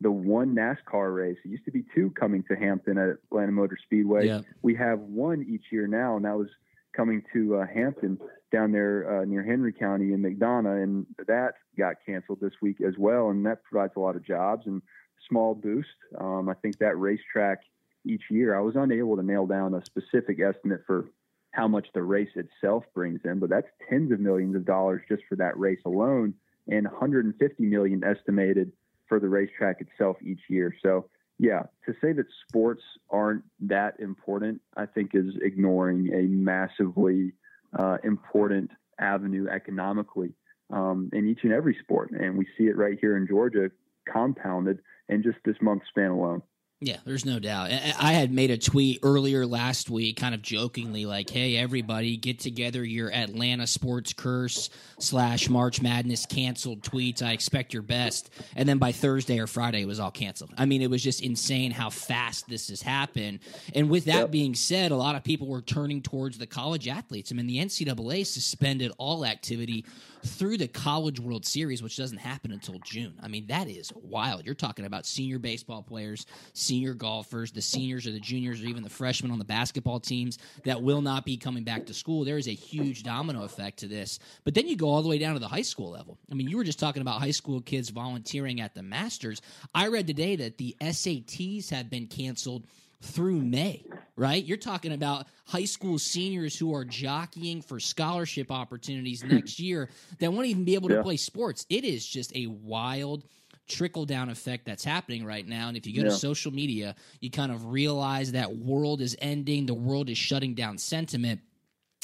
the 0.00 0.10
one 0.10 0.54
NASCAR 0.54 1.14
race. 1.14 1.38
It 1.44 1.48
used 1.48 1.64
to 1.66 1.70
be 1.70 1.84
two 1.94 2.10
coming 2.10 2.42
to 2.44 2.56
Hampton 2.56 2.98
at 2.98 3.16
Atlanta 3.30 3.52
Motor 3.52 3.78
Speedway. 3.84 4.26
Yeah. 4.26 4.40
We 4.62 4.74
have 4.76 4.98
one 4.98 5.46
each 5.48 5.66
year 5.70 5.86
now, 5.86 6.16
and 6.16 6.24
that 6.24 6.36
was 6.36 6.48
coming 6.96 7.22
to 7.32 7.56
uh, 7.56 7.66
Hampton 7.72 8.18
down 8.50 8.72
there 8.72 9.22
uh, 9.22 9.24
near 9.24 9.44
Henry 9.44 9.72
County 9.72 10.12
in 10.12 10.22
McDonough, 10.22 10.82
and 10.82 11.06
that 11.26 11.54
got 11.78 11.96
canceled 12.04 12.40
this 12.40 12.52
week 12.60 12.78
as 12.86 12.94
well. 12.98 13.30
And 13.30 13.46
that 13.46 13.62
provides 13.64 13.92
a 13.96 14.00
lot 14.00 14.16
of 14.16 14.26
jobs 14.26 14.66
and 14.66 14.82
small 15.28 15.54
boost. 15.54 15.88
Um, 16.18 16.48
I 16.48 16.54
think 16.54 16.78
that 16.78 16.98
racetrack 16.98 17.60
each 18.04 18.22
year. 18.30 18.56
I 18.56 18.60
was 18.60 18.76
unable 18.76 19.16
to 19.16 19.22
nail 19.22 19.46
down 19.46 19.74
a 19.74 19.84
specific 19.84 20.40
estimate 20.40 20.82
for 20.86 21.06
how 21.52 21.68
much 21.68 21.86
the 21.94 22.02
race 22.02 22.30
itself 22.34 22.84
brings 22.94 23.20
in, 23.24 23.38
but 23.38 23.50
that's 23.50 23.66
tens 23.88 24.10
of 24.10 24.20
millions 24.20 24.56
of 24.56 24.64
dollars 24.64 25.02
just 25.08 25.22
for 25.28 25.36
that 25.36 25.58
race 25.58 25.80
alone, 25.84 26.34
and 26.68 26.86
150 26.86 27.62
million 27.64 28.02
estimated 28.04 28.72
for 29.08 29.20
the 29.20 29.28
racetrack 29.28 29.80
itself 29.80 30.16
each 30.22 30.40
year. 30.48 30.74
So, 30.82 31.08
yeah, 31.38 31.64
to 31.86 31.92
say 32.00 32.12
that 32.12 32.26
sports 32.48 32.82
aren't 33.10 33.44
that 33.60 34.00
important, 34.00 34.62
I 34.76 34.86
think 34.86 35.10
is 35.14 35.34
ignoring 35.42 36.10
a 36.14 36.22
massively 36.22 37.32
uh, 37.78 37.98
important 38.02 38.70
avenue 38.98 39.48
economically 39.48 40.32
um, 40.70 41.10
in 41.12 41.28
each 41.28 41.40
and 41.42 41.52
every 41.52 41.76
sport, 41.82 42.12
and 42.12 42.38
we 42.38 42.46
see 42.56 42.64
it 42.64 42.76
right 42.76 42.96
here 42.98 43.16
in 43.16 43.26
Georgia, 43.26 43.70
compounded 44.10 44.78
in 45.08 45.22
just 45.22 45.38
this 45.44 45.56
month 45.60 45.82
span 45.88 46.10
alone. 46.10 46.42
Yeah, 46.84 46.96
there's 47.04 47.24
no 47.24 47.38
doubt. 47.38 47.70
I 47.70 48.12
had 48.12 48.32
made 48.32 48.50
a 48.50 48.58
tweet 48.58 48.98
earlier 49.04 49.46
last 49.46 49.88
week, 49.88 50.16
kind 50.16 50.34
of 50.34 50.42
jokingly, 50.42 51.06
like, 51.06 51.30
"Hey, 51.30 51.56
everybody, 51.56 52.16
get 52.16 52.40
together 52.40 52.84
your 52.84 53.12
Atlanta 53.12 53.68
sports 53.68 54.12
curse 54.12 54.68
slash 54.98 55.48
March 55.48 55.80
Madness 55.80 56.26
canceled 56.26 56.82
tweets. 56.82 57.22
I 57.22 57.34
expect 57.34 57.72
your 57.72 57.84
best." 57.84 58.30
And 58.56 58.68
then 58.68 58.78
by 58.78 58.90
Thursday 58.90 59.38
or 59.38 59.46
Friday, 59.46 59.82
it 59.82 59.86
was 59.86 60.00
all 60.00 60.10
canceled. 60.10 60.50
I 60.58 60.66
mean, 60.66 60.82
it 60.82 60.90
was 60.90 61.04
just 61.04 61.22
insane 61.22 61.70
how 61.70 61.88
fast 61.88 62.48
this 62.48 62.68
has 62.68 62.82
happened. 62.82 63.38
And 63.76 63.88
with 63.88 64.06
that 64.06 64.22
Yep. 64.22 64.30
being 64.32 64.54
said, 64.56 64.90
a 64.90 64.96
lot 64.96 65.14
of 65.14 65.22
people 65.22 65.46
were 65.46 65.62
turning 65.62 66.02
towards 66.02 66.38
the 66.38 66.48
college 66.48 66.88
athletes. 66.88 67.30
I 67.30 67.36
mean, 67.36 67.46
the 67.46 67.60
NCAA 67.60 68.24
suspended 68.24 68.90
all 68.98 69.24
activity 69.24 69.84
through 70.24 70.56
the 70.56 70.68
College 70.68 71.18
World 71.20 71.44
Series, 71.44 71.82
which 71.82 71.96
doesn't 71.96 72.18
happen 72.18 72.52
until 72.52 72.78
June. 72.84 73.14
I 73.22 73.28
mean, 73.28 73.46
that 73.48 73.68
is 73.68 73.92
wild. 73.94 74.44
You're 74.44 74.54
talking 74.54 74.84
about 74.84 75.06
senior 75.06 75.38
baseball 75.38 75.82
players, 75.82 76.26
senior 76.52 76.94
golfers, 76.94 77.52
the 77.52 77.62
seniors 77.62 78.06
or 78.06 78.12
the 78.12 78.20
juniors 78.20 78.62
or 78.62 78.66
even 78.66 78.82
the 78.82 78.90
freshmen 78.90 79.30
on 79.32 79.38
the 79.38 79.44
basketball 79.44 80.00
teams 80.00 80.38
that 80.64 80.82
will 80.82 81.02
not 81.02 81.24
be 81.24 81.36
coming 81.36 81.64
back 81.64 81.86
to 81.86 81.94
school. 81.94 82.24
There 82.24 82.38
is 82.38 82.48
a 82.48 82.54
huge 82.54 83.02
domino 83.02 83.42
effect 83.44 83.80
to 83.80 83.88
this. 83.88 84.18
But 84.44 84.54
then 84.54 84.68
you 84.68 84.76
go 84.76 84.88
all 84.88 85.02
the 85.02 85.08
way 85.08 85.18
down 85.18 85.34
to 85.34 85.40
the 85.40 85.48
high 85.48 85.62
school 85.62 85.90
level. 85.90 86.18
I 86.30 86.34
mean, 86.34 86.48
you 86.48 86.56
were 86.56 86.64
just 86.64 86.78
talking 86.78 87.02
about 87.02 87.20
high 87.20 87.30
school 87.30 87.60
kids 87.60 87.90
volunteering 87.90 88.60
at 88.60 88.74
the 88.74 88.82
Masters. 88.82 89.42
I 89.74 89.88
read 89.88 90.06
today 90.06 90.36
that 90.36 90.58
the 90.58 90.76
SATs 90.80 91.70
have 91.70 91.90
been 91.90 92.06
canceled 92.06 92.64
through 93.02 93.42
May, 93.42 93.84
right? 94.16 94.42
You're 94.42 94.56
talking 94.56 94.92
about 94.92 95.26
high 95.46 95.64
school 95.64 95.98
seniors 95.98 96.56
who 96.56 96.74
are 96.74 96.84
jockeying 96.84 97.62
for 97.62 97.78
scholarship 97.78 98.50
opportunities 98.50 99.22
hmm. 99.22 99.28
next 99.28 99.58
year 99.58 99.90
that 100.18 100.32
won't 100.32 100.46
even 100.46 100.64
be 100.64 100.74
able 100.74 100.88
to 100.88 100.96
Yeah. 100.96 101.02
play 101.02 101.16
sports. 101.16 101.66
It 101.68 101.84
is 101.84 102.06
just 102.06 102.34
a 102.36 102.46
wild 102.46 103.24
trickle 103.68 104.04
down 104.04 104.28
effect 104.28 104.64
that's 104.66 104.84
happening 104.84 105.24
right 105.24 105.46
now. 105.46 105.68
And 105.68 105.76
if 105.76 105.86
you 105.86 105.94
go 105.94 106.02
to 106.02 106.10
social 106.14 106.52
media, 106.52 106.94
you 107.20 107.30
kind 107.30 107.52
of 107.52 107.66
realize 107.66 108.32
that 108.32 108.56
world 108.56 109.00
is 109.00 109.16
ending, 109.20 109.66
the 109.66 109.74
world 109.74 110.10
is 110.10 110.18
shutting 110.18 110.54
down 110.54 110.78
sentiment. 110.78 111.40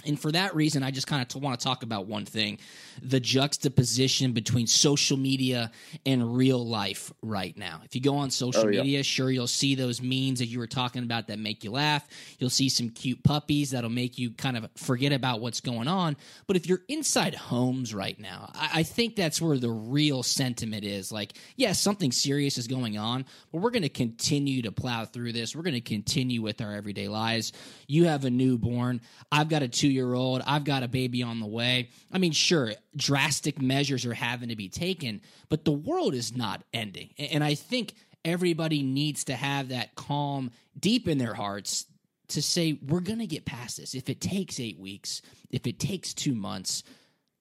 And 0.06 0.18
for 0.18 0.30
that 0.30 0.54
reason, 0.54 0.84
I 0.84 0.92
just 0.92 1.08
kind 1.08 1.26
of 1.34 1.42
want 1.42 1.58
to 1.58 1.64
talk 1.64 1.82
about 1.82 2.06
one 2.06 2.24
thing 2.24 2.58
the 3.02 3.18
juxtaposition 3.20 4.32
between 4.32 4.66
social 4.66 5.16
media 5.16 5.70
and 6.06 6.36
real 6.36 6.64
life 6.64 7.12
right 7.22 7.56
now. 7.56 7.80
If 7.84 7.94
you 7.94 8.00
go 8.00 8.16
on 8.16 8.30
social 8.30 8.64
Oh, 8.66 8.68
yeah. 8.68 8.82
media, 8.82 9.02
sure, 9.02 9.30
you'll 9.30 9.46
see 9.46 9.74
those 9.74 10.00
memes 10.02 10.38
that 10.38 10.46
you 10.46 10.58
were 10.58 10.66
talking 10.66 11.02
about 11.02 11.26
that 11.28 11.38
make 11.38 11.62
you 11.64 11.70
laugh. 11.72 12.06
You'll 12.38 12.50
see 12.50 12.68
some 12.68 12.90
cute 12.90 13.22
puppies 13.22 13.70
that'll 13.72 13.90
make 13.90 14.18
you 14.18 14.30
kind 14.32 14.56
of 14.56 14.68
forget 14.76 15.12
about 15.12 15.40
what's 15.40 15.60
going 15.60 15.86
on. 15.88 16.16
But 16.46 16.56
if 16.56 16.66
you're 16.68 16.82
inside 16.88 17.34
homes 17.34 17.94
right 17.94 18.18
now, 18.18 18.50
I, 18.54 18.70
I 18.74 18.82
think 18.84 19.16
that's 19.16 19.40
where 19.40 19.58
the 19.58 19.70
real 19.70 20.22
sentiment 20.22 20.84
is. 20.84 21.10
Like, 21.12 21.34
yes, 21.56 21.80
something 21.80 22.12
serious 22.12 22.56
is 22.58 22.66
going 22.68 22.98
on, 22.98 23.24
but 23.52 23.60
we're 23.60 23.70
going 23.70 23.82
to 23.82 23.88
continue 23.88 24.62
to 24.62 24.72
plow 24.72 25.04
through 25.04 25.32
this. 25.32 25.54
We're 25.54 25.62
going 25.62 25.74
to 25.74 25.80
continue 25.80 26.40
with 26.42 26.60
our 26.60 26.72
everyday 26.74 27.08
lives. 27.08 27.52
You 27.86 28.06
have 28.06 28.24
a 28.24 28.30
newborn. 28.30 29.00
I've 29.30 29.48
got 29.48 29.62
a 29.62 29.68
two 29.68 29.87
year 29.88 30.14
old. 30.14 30.42
I've 30.46 30.64
got 30.64 30.82
a 30.82 30.88
baby 30.88 31.22
on 31.22 31.40
the 31.40 31.46
way. 31.46 31.90
I 32.12 32.18
mean, 32.18 32.32
sure, 32.32 32.72
drastic 32.96 33.60
measures 33.60 34.06
are 34.06 34.14
having 34.14 34.48
to 34.50 34.56
be 34.56 34.68
taken, 34.68 35.20
but 35.48 35.64
the 35.64 35.72
world 35.72 36.14
is 36.14 36.36
not 36.36 36.62
ending. 36.72 37.10
And 37.18 37.42
I 37.42 37.54
think 37.54 37.94
everybody 38.24 38.82
needs 38.82 39.24
to 39.24 39.34
have 39.34 39.68
that 39.68 39.94
calm 39.94 40.50
deep 40.78 41.08
in 41.08 41.18
their 41.18 41.34
hearts 41.34 41.86
to 42.28 42.42
say, 42.42 42.78
we're 42.86 43.00
going 43.00 43.20
to 43.20 43.26
get 43.26 43.44
past 43.44 43.78
this. 43.78 43.94
If 43.94 44.10
it 44.10 44.20
takes 44.20 44.60
eight 44.60 44.78
weeks, 44.78 45.22
if 45.50 45.66
it 45.66 45.78
takes 45.78 46.12
two 46.12 46.34
months, 46.34 46.82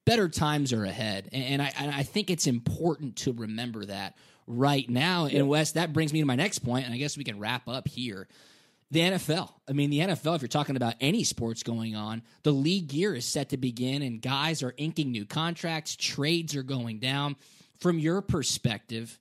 better 0.05 0.29
times 0.29 0.71
are 0.71 0.85
ahead. 0.85 1.29
And, 1.33 1.43
and 1.43 1.61
I, 1.61 1.73
and 1.77 1.93
I 1.93 2.03
think 2.03 2.29
it's 2.29 2.47
important 2.47 3.17
to 3.17 3.33
remember 3.33 3.83
that 3.85 4.15
right 4.47 4.89
now. 4.89 5.25
And 5.25 5.49
Wes, 5.49 5.73
that 5.73 5.91
brings 5.91 6.13
me 6.13 6.21
to 6.21 6.25
my 6.25 6.35
next 6.35 6.59
point, 6.59 6.85
and 6.85 6.93
I 6.93 6.97
guess 6.97 7.17
we 7.17 7.25
can 7.25 7.37
wrap 7.37 7.67
up 7.67 7.87
here. 7.87 8.29
The 8.89 9.01
NFL. 9.01 9.51
I 9.67 9.73
mean, 9.73 9.89
the 9.89 9.99
NFL, 9.99 10.35
if 10.37 10.41
you're 10.41 10.47
talking 10.47 10.77
about 10.77 10.95
any 11.01 11.23
sports 11.25 11.61
going 11.61 11.95
on, 11.95 12.23
the 12.43 12.53
league 12.53 12.93
year 12.93 13.13
is 13.15 13.25
set 13.25 13.49
to 13.49 13.57
begin, 13.57 14.01
and 14.01 14.21
guys 14.21 14.63
are 14.63 14.73
inking 14.77 15.11
new 15.11 15.25
contracts, 15.25 15.95
trades 15.95 16.55
are 16.55 16.63
going 16.63 16.99
down. 16.99 17.35
From 17.79 17.99
your 17.99 18.21
perspective, 18.21 19.19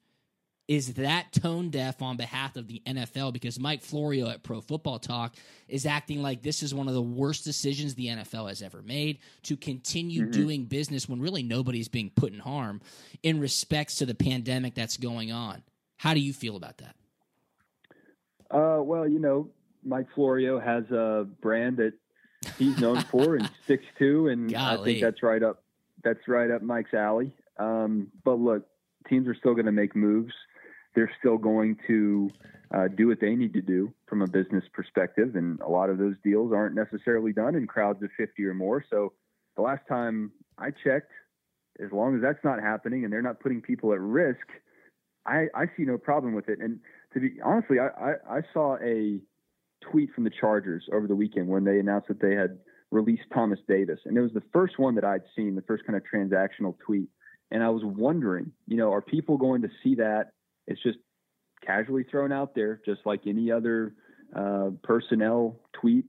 is 0.69 0.95
that 0.95 1.33
tone 1.33 1.71
deaf 1.71 2.03
on 2.03 2.17
behalf 2.17 2.57
of 2.57 2.67
the 2.67 2.83
NFL? 2.87 3.33
Because 3.33 3.59
Mike 3.59 3.83
Florio 3.83 4.29
at 4.29 4.43
Pro 4.43 4.61
Football 4.61 4.99
Talk 4.99 5.35
is 5.69 5.87
acting 5.87 6.23
like 6.23 6.43
this 6.43 6.63
is 6.63 6.75
one 6.75 6.89
of 6.89 6.95
the 6.95 7.03
worst 7.03 7.45
decisions 7.45 7.95
the 7.95 8.07
NFL 8.07 8.49
has 8.49 8.63
ever 8.63 8.83
made 8.83 9.19
to 9.45 9.57
continue 9.57 10.23
mm-hmm. 10.23 10.31
doing 10.33 10.65
business 10.65 11.09
when 11.09 11.21
really 11.21 11.45
nobody's 11.45 11.89
being 11.89 12.11
put 12.11 12.33
in 12.33 12.41
harm 12.41 12.81
in 13.23 13.39
respects 13.39 13.97
to 13.97 14.07
the 14.07 14.15
pandemic 14.15 14.75
that's 14.75 14.97
going 14.97 15.31
on. 15.31 15.63
How 15.99 16.15
do 16.15 16.21
you 16.21 16.33
feel 16.33 16.57
about 16.57 16.79
that? 16.79 16.97
Uh, 18.51 18.81
well, 18.83 19.09
you 19.09 19.19
know, 19.19 19.51
Mike 19.85 20.07
Florio 20.15 20.59
has 20.61 20.85
a 20.91 21.27
brand 21.41 21.79
that 21.79 21.95
he's 22.59 22.79
known 22.79 23.01
for 23.11 23.37
and 23.37 23.49
sticks 23.65 23.87
to, 23.99 24.29
and 24.29 24.51
I 24.81 24.85
think 24.85 25.01
that's 25.01 25.23
right 25.23 25.43
up 25.43 25.63
that's 26.03 26.29
right 26.29 26.51
up 26.51 26.63
Mike's 26.63 26.95
alley. 26.95 27.33
Um, 27.59 28.09
but 28.25 28.39
look, 28.39 28.67
teams 29.09 29.27
are 29.29 29.35
still 29.35 29.55
going 29.55 29.67
to 29.67 29.73
make 29.73 29.97
moves. 29.97 30.33
They're 30.95 31.11
still 31.19 31.39
going 31.39 31.79
to 31.87 32.31
uh, 32.75 32.89
do 32.89 33.09
what 33.09 33.21
they 33.21 33.35
need 33.35 33.53
to 33.55 33.63
do 33.63 33.93
from 34.07 34.23
a 34.23 34.27
business 34.27 34.65
perspective, 34.73 35.37
and 35.37 35.61
a 35.61 35.69
lot 35.69 35.91
of 35.91 35.99
those 35.99 36.15
deals 36.25 36.53
aren't 36.53 36.75
necessarily 36.75 37.33
done 37.33 37.55
in 37.55 37.67
crowds 37.67 38.03
of 38.03 38.11
50 38.17 38.45
or 38.45 38.55
more. 38.55 38.85
So 38.91 39.13
the 39.57 39.63
last 39.63 39.83
time 39.89 40.33
I 40.59 40.71
checked, 40.71 41.13
as 41.85 41.93
long 41.93 42.17
as 42.17 42.23
that's 42.23 42.43
not 42.45 42.61
happening 42.61 43.05
and 43.05 43.13
they're 43.13 43.23
not 43.23 43.41
putting 43.41 43.61
people 43.61 43.93
at 43.93 44.01
risk, 44.01 44.47
I, 45.27 45.47
I 45.55 45.67
see 45.77 45.85
no 45.85 45.99
problem 45.99 46.35
with 46.35 46.49
it. 46.49 46.61
And 46.61 46.79
to 47.15 47.21
be 47.21 47.41
honestly, 47.45 47.79
I, 47.79 47.89
I, 47.89 48.39
I 48.39 48.41
saw 48.53 48.77
a 48.77 49.19
tweet 49.91 50.11
from 50.15 50.25
the 50.25 50.31
Chargers 50.31 50.85
over 50.93 51.07
the 51.07 51.15
weekend 51.15 51.49
when 51.49 51.65
they 51.65 51.79
announced 51.79 52.09
that 52.09 52.21
they 52.21 52.35
had 52.35 52.59
released 52.91 53.25
Thomas 53.35 53.59
Davis, 53.69 53.99
and 54.05 54.17
it 54.17 54.21
was 54.21 54.33
the 54.33 54.43
first 54.53 54.79
one 54.79 54.95
that 54.95 55.05
I'd 55.05 55.23
seen, 55.35 55.55
the 55.55 55.63
first 55.63 55.85
kind 55.85 55.97
of 55.97 56.03
transactional 56.05 56.75
tweet. 56.85 57.09
And 57.51 57.63
I 57.63 57.69
was 57.69 57.83
wondering, 57.85 58.53
you 58.67 58.77
know, 58.77 58.93
are 58.93 59.03
people 59.03 59.37
going 59.37 59.63
to 59.63 59.69
see 59.83 59.97
that? 59.97 60.33
It's 60.67 60.83
just 60.83 60.99
casually 61.65 62.05
thrown 62.05 62.33
out 62.33 62.55
there, 62.55 62.81
just 62.85 63.01
like 63.05 63.23
any 63.27 63.51
other 63.51 63.95
uh, 64.35 64.71
personnel 64.83 65.61
tweet 65.81 66.05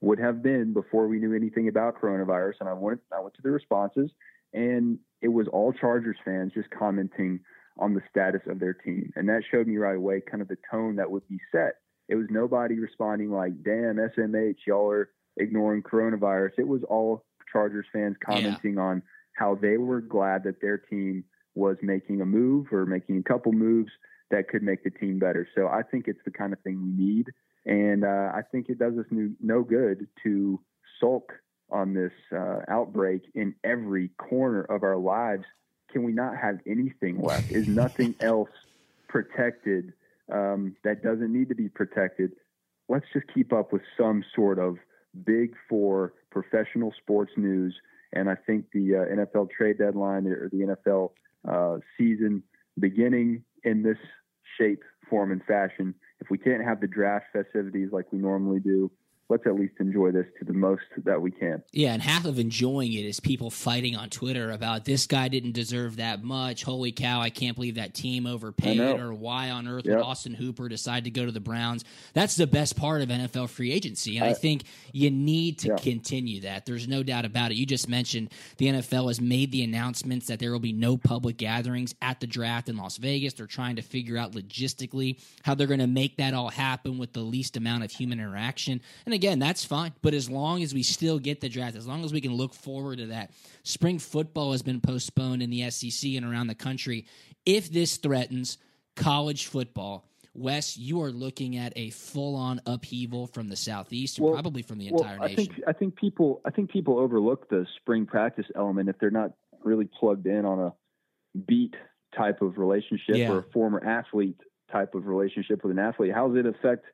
would 0.00 0.18
have 0.18 0.42
been 0.42 0.72
before 0.72 1.08
we 1.08 1.18
knew 1.18 1.34
anything 1.34 1.68
about 1.68 2.00
coronavirus. 2.00 2.54
And 2.60 2.68
I 2.68 2.72
went, 2.72 3.00
I 3.12 3.20
went 3.20 3.34
to 3.34 3.42
the 3.42 3.50
responses, 3.50 4.10
and 4.52 4.98
it 5.20 5.28
was 5.28 5.46
all 5.48 5.72
Chargers 5.72 6.16
fans 6.24 6.52
just 6.54 6.70
commenting 6.70 7.40
on 7.78 7.94
the 7.94 8.02
status 8.10 8.42
of 8.46 8.58
their 8.58 8.74
team, 8.74 9.12
and 9.16 9.28
that 9.28 9.42
showed 9.50 9.66
me 9.66 9.76
right 9.76 9.96
away 9.96 10.20
kind 10.20 10.42
of 10.42 10.48
the 10.48 10.58
tone 10.70 10.96
that 10.96 11.10
would 11.10 11.26
be 11.28 11.38
set. 11.52 11.74
It 12.08 12.16
was 12.16 12.26
nobody 12.30 12.78
responding 12.78 13.30
like, 13.30 13.62
"Damn, 13.62 13.96
SMH, 13.96 14.66
y'all 14.66 14.90
are 14.90 15.10
ignoring 15.36 15.82
coronavirus." 15.82 16.52
It 16.58 16.68
was 16.68 16.82
all 16.84 17.24
Chargers 17.52 17.86
fans 17.92 18.16
commenting 18.24 18.74
yeah. 18.74 18.82
on 18.82 19.02
how 19.34 19.54
they 19.54 19.76
were 19.76 20.00
glad 20.00 20.44
that 20.44 20.60
their 20.60 20.78
team 20.78 21.24
was 21.54 21.76
making 21.82 22.20
a 22.20 22.26
move 22.26 22.72
or 22.72 22.86
making 22.86 23.18
a 23.18 23.22
couple 23.22 23.52
moves 23.52 23.90
that 24.30 24.48
could 24.48 24.62
make 24.62 24.84
the 24.84 24.90
team 24.90 25.18
better. 25.18 25.48
So 25.54 25.68
I 25.68 25.82
think 25.82 26.06
it's 26.06 26.22
the 26.24 26.30
kind 26.30 26.52
of 26.52 26.60
thing 26.60 26.82
we 26.82 27.04
need. 27.04 27.26
And 27.66 28.04
uh, 28.04 28.32
I 28.34 28.42
think 28.50 28.68
it 28.68 28.78
does 28.78 28.94
us 28.98 29.06
no 29.10 29.62
good 29.62 30.06
to 30.22 30.60
sulk 31.00 31.32
on 31.70 31.94
this 31.94 32.12
uh, 32.34 32.60
outbreak 32.68 33.22
in 33.34 33.54
every 33.64 34.10
corner 34.18 34.62
of 34.62 34.82
our 34.82 34.96
lives. 34.96 35.44
Can 35.90 36.02
we 36.02 36.12
not 36.12 36.36
have 36.36 36.58
anything 36.66 37.20
left? 37.20 37.50
Is 37.50 37.66
nothing 37.68 38.14
else 38.20 38.50
protected 39.08 39.92
um, 40.32 40.76
that 40.84 41.02
doesn't 41.02 41.32
need 41.32 41.48
to 41.48 41.54
be 41.54 41.68
protected? 41.68 42.32
Let's 42.88 43.06
just 43.12 43.26
keep 43.34 43.52
up 43.52 43.72
with 43.72 43.82
some 43.98 44.24
sort 44.34 44.58
of 44.58 44.76
big 45.24 45.54
four 45.68 46.14
professional 46.30 46.92
sports 47.00 47.32
news. 47.36 47.74
And 48.12 48.30
I 48.30 48.34
think 48.34 48.66
the 48.72 48.94
uh, 48.96 49.26
NFL 49.26 49.50
trade 49.50 49.78
deadline 49.78 50.26
or 50.26 50.48
the 50.48 50.76
NFL 50.88 51.10
uh, 51.48 51.78
season 51.98 52.42
beginning 52.78 53.44
in 53.64 53.82
this 53.82 53.98
shape, 54.58 54.82
form, 55.10 55.32
and 55.32 55.42
fashion. 55.44 55.94
If 56.20 56.30
we 56.30 56.38
can't 56.38 56.64
have 56.64 56.80
the 56.80 56.86
draft 56.86 57.26
festivities 57.32 57.90
like 57.92 58.12
we 58.12 58.18
normally 58.18 58.60
do, 58.60 58.90
let's 59.28 59.46
at 59.46 59.54
least 59.54 59.74
enjoy 59.78 60.10
this 60.10 60.26
to 60.38 60.44
the 60.44 60.52
most 60.52 60.82
that 61.04 61.20
we 61.20 61.30
can. 61.30 61.62
Yeah, 61.72 61.92
and 61.92 62.02
half 62.02 62.24
of 62.24 62.38
enjoying 62.38 62.92
it 62.94 63.04
is 63.04 63.20
people 63.20 63.50
fighting 63.50 63.94
on 63.94 64.08
Twitter 64.08 64.50
about 64.50 64.84
this 64.84 65.06
guy 65.06 65.28
didn't 65.28 65.52
deserve 65.52 65.96
that 65.96 66.22
much. 66.22 66.64
Holy 66.64 66.92
cow, 66.92 67.20
I 67.20 67.30
can't 67.30 67.54
believe 67.54 67.74
that 67.74 67.94
team 67.94 68.26
overpaid 68.26 68.80
or 68.80 69.12
why 69.12 69.50
on 69.50 69.68
earth 69.68 69.84
yep. 69.84 69.96
would 69.96 70.04
Austin 70.04 70.34
Hooper 70.34 70.68
decide 70.68 71.04
to 71.04 71.10
go 71.10 71.26
to 71.26 71.32
the 71.32 71.40
Browns. 71.40 71.84
That's 72.14 72.36
the 72.36 72.46
best 72.46 72.76
part 72.76 73.02
of 73.02 73.08
NFL 73.08 73.50
free 73.50 73.70
agency. 73.72 74.16
And 74.16 74.26
I, 74.26 74.30
I 74.30 74.34
think 74.34 74.64
you 74.92 75.10
need 75.10 75.58
to 75.60 75.68
yeah. 75.68 75.76
continue 75.76 76.40
that. 76.42 76.64
There's 76.64 76.88
no 76.88 77.02
doubt 77.02 77.24
about 77.24 77.50
it. 77.50 77.56
You 77.56 77.66
just 77.66 77.88
mentioned 77.88 78.30
the 78.56 78.66
NFL 78.66 79.08
has 79.08 79.20
made 79.20 79.52
the 79.52 79.62
announcements 79.62 80.26
that 80.28 80.38
there 80.38 80.52
will 80.52 80.58
be 80.58 80.72
no 80.72 80.96
public 80.96 81.36
gatherings 81.36 81.94
at 82.00 82.20
the 82.20 82.26
draft 82.26 82.68
in 82.68 82.76
Las 82.76 82.96
Vegas. 82.96 83.34
They're 83.34 83.46
trying 83.46 83.76
to 83.76 83.82
figure 83.82 84.16
out 84.16 84.32
logistically 84.32 85.20
how 85.42 85.54
they're 85.54 85.66
going 85.66 85.80
to 85.80 85.86
make 85.86 86.16
that 86.16 86.32
all 86.32 86.48
happen 86.48 86.96
with 86.96 87.12
the 87.12 87.20
least 87.20 87.56
amount 87.56 87.84
of 87.84 87.90
human 87.90 88.18
interaction. 88.18 88.80
And 89.04 89.14
again, 89.18 89.40
that's 89.40 89.64
fine. 89.64 89.92
But 90.00 90.14
as 90.14 90.30
long 90.30 90.62
as 90.62 90.72
we 90.72 90.84
still 90.84 91.18
get 91.18 91.40
the 91.40 91.48
draft, 91.48 91.76
as 91.76 91.86
long 91.86 92.04
as 92.04 92.12
we 92.12 92.20
can 92.20 92.34
look 92.34 92.54
forward 92.54 92.98
to 92.98 93.06
that, 93.06 93.32
spring 93.64 93.98
football 93.98 94.52
has 94.52 94.62
been 94.62 94.80
postponed 94.80 95.42
in 95.42 95.50
the 95.50 95.68
SEC 95.70 96.12
and 96.12 96.24
around 96.24 96.46
the 96.46 96.54
country. 96.54 97.04
If 97.44 97.70
this 97.70 97.96
threatens 97.96 98.58
college 98.94 99.46
football, 99.46 100.04
Wes, 100.34 100.76
you 100.76 101.02
are 101.02 101.10
looking 101.10 101.56
at 101.56 101.72
a 101.74 101.90
full-on 101.90 102.60
upheaval 102.64 103.26
from 103.26 103.48
the 103.48 103.56
southeast, 103.56 104.20
well, 104.20 104.34
probably 104.34 104.62
from 104.62 104.78
the 104.78 104.86
entire 104.86 105.18
nation. 105.18 105.32
I 105.32 105.34
think 105.34 105.50
I 105.66 105.72
think 105.72 105.96
people 105.96 106.40
I 106.44 106.50
think 106.50 106.70
people 106.70 106.98
overlook 106.98 107.48
the 107.48 107.66
spring 107.76 108.06
practice 108.06 108.46
element 108.54 108.88
if 108.88 108.98
they're 109.00 109.10
not 109.10 109.32
really 109.64 109.88
plugged 109.98 110.26
in 110.26 110.44
on 110.44 110.60
a 110.60 110.72
beat 111.48 111.74
type 112.16 112.40
of 112.40 112.56
relationship 112.56 113.16
yeah. 113.16 113.32
or 113.32 113.38
a 113.38 113.42
former 113.52 113.84
athlete 113.84 114.38
type 114.70 114.94
of 114.94 115.06
relationship 115.06 115.64
with 115.64 115.72
an 115.72 115.78
athlete. 115.80 116.12
How 116.14 116.28
does 116.28 116.36
it 116.36 116.46
affect 116.46 116.84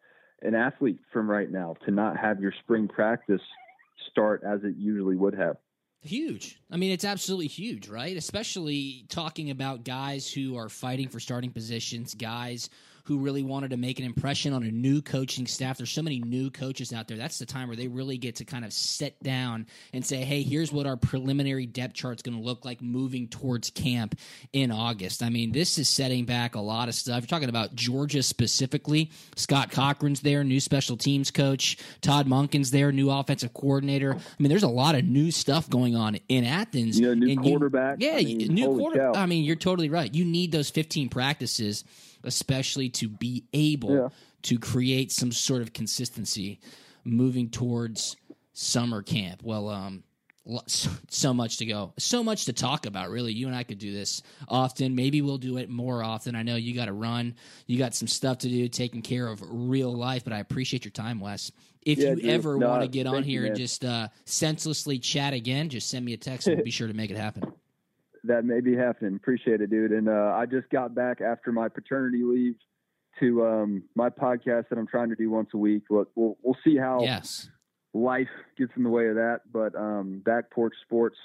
an 0.44 0.54
athlete 0.54 0.98
from 1.12 1.30
right 1.30 1.50
now 1.50 1.74
to 1.84 1.90
not 1.90 2.16
have 2.16 2.40
your 2.40 2.52
spring 2.62 2.88
practice 2.88 3.40
start 4.10 4.42
as 4.46 4.60
it 4.64 4.74
usually 4.76 5.16
would 5.16 5.34
have. 5.34 5.56
Huge. 6.02 6.60
I 6.70 6.76
mean, 6.76 6.92
it's 6.92 7.04
absolutely 7.04 7.46
huge, 7.46 7.88
right? 7.88 8.16
Especially 8.16 9.06
talking 9.08 9.50
about 9.50 9.84
guys 9.84 10.30
who 10.30 10.56
are 10.56 10.68
fighting 10.68 11.08
for 11.08 11.18
starting 11.18 11.50
positions, 11.50 12.14
guys 12.14 12.68
who 13.04 13.18
really 13.18 13.42
wanted 13.42 13.70
to 13.70 13.76
make 13.76 13.98
an 13.98 14.04
impression 14.04 14.52
on 14.54 14.62
a 14.62 14.70
new 14.70 15.02
coaching 15.02 15.46
staff. 15.46 15.76
There's 15.76 15.90
so 15.90 16.02
many 16.02 16.20
new 16.20 16.50
coaches 16.50 16.92
out 16.92 17.06
there. 17.06 17.18
That's 17.18 17.38
the 17.38 17.44
time 17.44 17.68
where 17.68 17.76
they 17.76 17.86
really 17.86 18.16
get 18.16 18.36
to 18.36 18.46
kind 18.46 18.64
of 18.64 18.72
sit 18.72 19.22
down 19.22 19.66
and 19.92 20.04
say, 20.04 20.18
hey, 20.18 20.42
here's 20.42 20.72
what 20.72 20.86
our 20.86 20.96
preliminary 20.96 21.66
depth 21.66 21.94
chart's 21.94 22.22
going 22.22 22.36
to 22.36 22.42
look 22.42 22.64
like 22.64 22.80
moving 22.80 23.28
towards 23.28 23.68
camp 23.70 24.18
in 24.54 24.70
August. 24.70 25.22
I 25.22 25.28
mean, 25.28 25.52
this 25.52 25.76
is 25.76 25.88
setting 25.88 26.24
back 26.24 26.54
a 26.54 26.60
lot 26.60 26.88
of 26.88 26.94
stuff. 26.94 27.20
You're 27.20 27.28
talking 27.28 27.50
about 27.50 27.74
Georgia 27.74 28.22
specifically. 28.22 29.10
Scott 29.36 29.70
Cochran's 29.70 30.20
there, 30.20 30.42
new 30.42 30.60
special 30.60 30.96
teams 30.96 31.30
coach. 31.30 31.76
Todd 32.00 32.26
Monken's 32.26 32.70
there, 32.70 32.90
new 32.90 33.10
offensive 33.10 33.52
coordinator. 33.52 34.14
I 34.14 34.42
mean, 34.42 34.48
there's 34.48 34.62
a 34.62 34.68
lot 34.68 34.94
of 34.94 35.04
new 35.04 35.30
stuff 35.30 35.68
going 35.68 35.94
on 35.94 36.18
in 36.30 36.44
Athens. 36.44 36.98
You 36.98 37.08
know, 37.08 37.14
new 37.14 37.36
quarterback. 37.36 38.00
You, 38.00 38.08
yeah, 38.08 38.16
I 38.16 38.24
mean, 38.24 38.54
new 38.54 38.76
quarterback. 38.78 39.16
I 39.16 39.26
mean, 39.26 39.44
you're 39.44 39.56
totally 39.56 39.90
right. 39.90 40.12
You 40.12 40.24
need 40.24 40.52
those 40.52 40.70
15 40.70 41.10
practices 41.10 41.84
especially 42.24 42.88
to 42.90 43.08
be 43.08 43.44
able 43.52 43.94
yeah. 43.94 44.08
to 44.42 44.58
create 44.58 45.12
some 45.12 45.32
sort 45.32 45.62
of 45.62 45.72
consistency 45.72 46.60
moving 47.04 47.50
towards 47.50 48.16
summer 48.52 49.02
camp. 49.02 49.42
Well, 49.42 49.68
um, 49.68 50.04
so 50.66 51.32
much 51.32 51.58
to 51.58 51.66
go, 51.66 51.92
so 51.98 52.22
much 52.22 52.46
to 52.46 52.52
talk 52.52 52.86
about. 52.86 53.10
Really, 53.10 53.32
you 53.32 53.46
and 53.46 53.56
I 53.56 53.62
could 53.62 53.78
do 53.78 53.92
this 53.92 54.22
often. 54.48 54.94
Maybe 54.94 55.22
we'll 55.22 55.38
do 55.38 55.56
it 55.56 55.70
more 55.70 56.02
often. 56.02 56.34
I 56.34 56.42
know 56.42 56.56
you 56.56 56.74
got 56.74 56.86
to 56.86 56.92
run, 56.92 57.34
you 57.66 57.78
got 57.78 57.94
some 57.94 58.08
stuff 58.08 58.38
to 58.38 58.48
do, 58.48 58.68
taking 58.68 59.02
care 59.02 59.26
of 59.26 59.42
real 59.48 59.92
life. 59.92 60.24
But 60.24 60.32
I 60.32 60.40
appreciate 60.40 60.84
your 60.84 60.92
time, 60.92 61.20
Wes. 61.20 61.50
If 61.82 61.98
yeah, 61.98 62.10
you 62.10 62.16
dude, 62.16 62.30
ever 62.30 62.56
no, 62.56 62.68
want 62.68 62.82
to 62.82 62.88
get 62.88 63.06
on 63.06 63.22
here 63.22 63.42
you, 63.42 63.48
and 63.48 63.56
just 63.56 63.84
uh, 63.84 64.08
senselessly 64.24 64.98
chat 64.98 65.34
again, 65.34 65.68
just 65.68 65.90
send 65.90 66.04
me 66.04 66.14
a 66.14 66.16
text 66.16 66.46
and 66.46 66.56
we'll 66.56 66.64
be 66.64 66.70
sure 66.70 66.88
to 66.88 66.94
make 66.94 67.10
it 67.10 67.16
happen 67.16 67.52
that 68.24 68.44
may 68.44 68.60
be 68.60 68.76
happening. 68.76 69.14
Appreciate 69.16 69.60
it, 69.60 69.70
dude. 69.70 69.92
And 69.92 70.08
uh, 70.08 70.34
I 70.34 70.46
just 70.46 70.68
got 70.70 70.94
back 70.94 71.20
after 71.20 71.52
my 71.52 71.68
paternity 71.68 72.22
leave 72.22 72.56
to 73.20 73.46
um, 73.46 73.82
my 73.94 74.10
podcast 74.10 74.68
that 74.70 74.78
I'm 74.78 74.86
trying 74.86 75.10
to 75.10 75.16
do 75.16 75.30
once 75.30 75.50
a 75.54 75.58
week. 75.58 75.84
Look, 75.90 76.10
we'll 76.14 76.36
we'll 76.42 76.56
see 76.64 76.76
how 76.76 77.00
yes. 77.02 77.48
life 77.92 78.28
gets 78.58 78.72
in 78.76 78.82
the 78.82 78.90
way 78.90 79.08
of 79.08 79.16
that. 79.16 79.40
But 79.52 79.74
um, 79.74 80.20
Back 80.24 80.50
Porch 80.50 80.74
Sports 80.84 81.16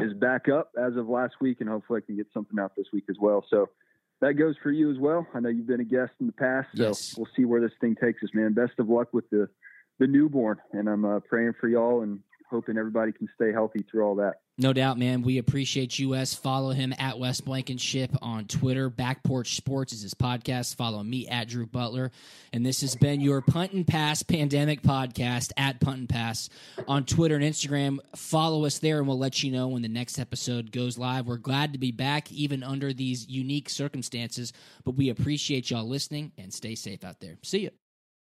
is 0.00 0.12
back 0.14 0.48
up 0.48 0.70
as 0.78 0.96
of 0.96 1.08
last 1.08 1.34
week, 1.40 1.60
and 1.60 1.68
hopefully 1.68 2.00
I 2.02 2.06
can 2.06 2.16
get 2.16 2.26
something 2.32 2.58
out 2.58 2.72
this 2.76 2.86
week 2.92 3.04
as 3.08 3.16
well. 3.20 3.44
So 3.50 3.68
that 4.20 4.34
goes 4.34 4.54
for 4.62 4.70
you 4.70 4.90
as 4.90 4.98
well. 4.98 5.26
I 5.34 5.40
know 5.40 5.48
you've 5.48 5.66
been 5.66 5.80
a 5.80 5.84
guest 5.84 6.12
in 6.20 6.26
the 6.26 6.32
past, 6.32 6.68
so 6.76 6.88
yes. 6.88 7.14
we'll 7.16 7.28
see 7.36 7.44
where 7.44 7.60
this 7.60 7.72
thing 7.80 7.96
takes 7.96 8.22
us, 8.22 8.30
man. 8.34 8.52
Best 8.52 8.72
of 8.78 8.88
luck 8.88 9.08
with 9.12 9.28
the 9.30 9.48
the 9.98 10.06
newborn, 10.06 10.58
and 10.72 10.88
I'm 10.88 11.04
uh, 11.04 11.20
praying 11.20 11.54
for 11.60 11.68
y'all 11.68 12.02
and 12.02 12.20
hoping 12.50 12.78
everybody 12.78 13.12
can 13.12 13.28
stay 13.34 13.52
healthy 13.52 13.84
through 13.90 14.02
all 14.02 14.16
that. 14.16 14.36
No 14.60 14.74
doubt, 14.74 14.98
man. 14.98 15.22
We 15.22 15.38
appreciate 15.38 15.98
Wes. 16.06 16.34
Follow 16.34 16.72
him 16.72 16.92
at 16.98 17.18
Wes 17.18 17.40
Blankenship 17.40 18.10
on 18.20 18.44
Twitter. 18.44 18.90
Back 18.90 19.22
Porch 19.22 19.56
Sports 19.56 19.94
is 19.94 20.02
his 20.02 20.12
podcast. 20.12 20.74
Follow 20.74 21.02
me 21.02 21.26
at 21.26 21.48
Drew 21.48 21.64
Butler. 21.64 22.12
And 22.52 22.64
this 22.64 22.82
has 22.82 22.94
been 22.94 23.22
your 23.22 23.40
Punt 23.40 23.72
and 23.72 23.86
Pass 23.86 24.22
Pandemic 24.22 24.82
Podcast 24.82 25.52
at 25.56 25.80
Punt 25.80 26.00
and 26.00 26.08
Pass 26.10 26.50
on 26.86 27.06
Twitter 27.06 27.36
and 27.36 27.44
Instagram. 27.44 28.00
Follow 28.14 28.66
us 28.66 28.80
there, 28.80 28.98
and 28.98 29.08
we'll 29.08 29.18
let 29.18 29.42
you 29.42 29.50
know 29.50 29.68
when 29.68 29.80
the 29.80 29.88
next 29.88 30.18
episode 30.18 30.72
goes 30.72 30.98
live. 30.98 31.26
We're 31.26 31.38
glad 31.38 31.72
to 31.72 31.78
be 31.78 31.90
back, 31.90 32.30
even 32.30 32.62
under 32.62 32.92
these 32.92 33.26
unique 33.28 33.70
circumstances, 33.70 34.52
but 34.84 34.94
we 34.94 35.08
appreciate 35.08 35.70
y'all 35.70 35.88
listening 35.88 36.32
and 36.36 36.52
stay 36.52 36.74
safe 36.74 37.02
out 37.02 37.18
there. 37.20 37.38
See 37.42 37.60
you. 37.60 37.70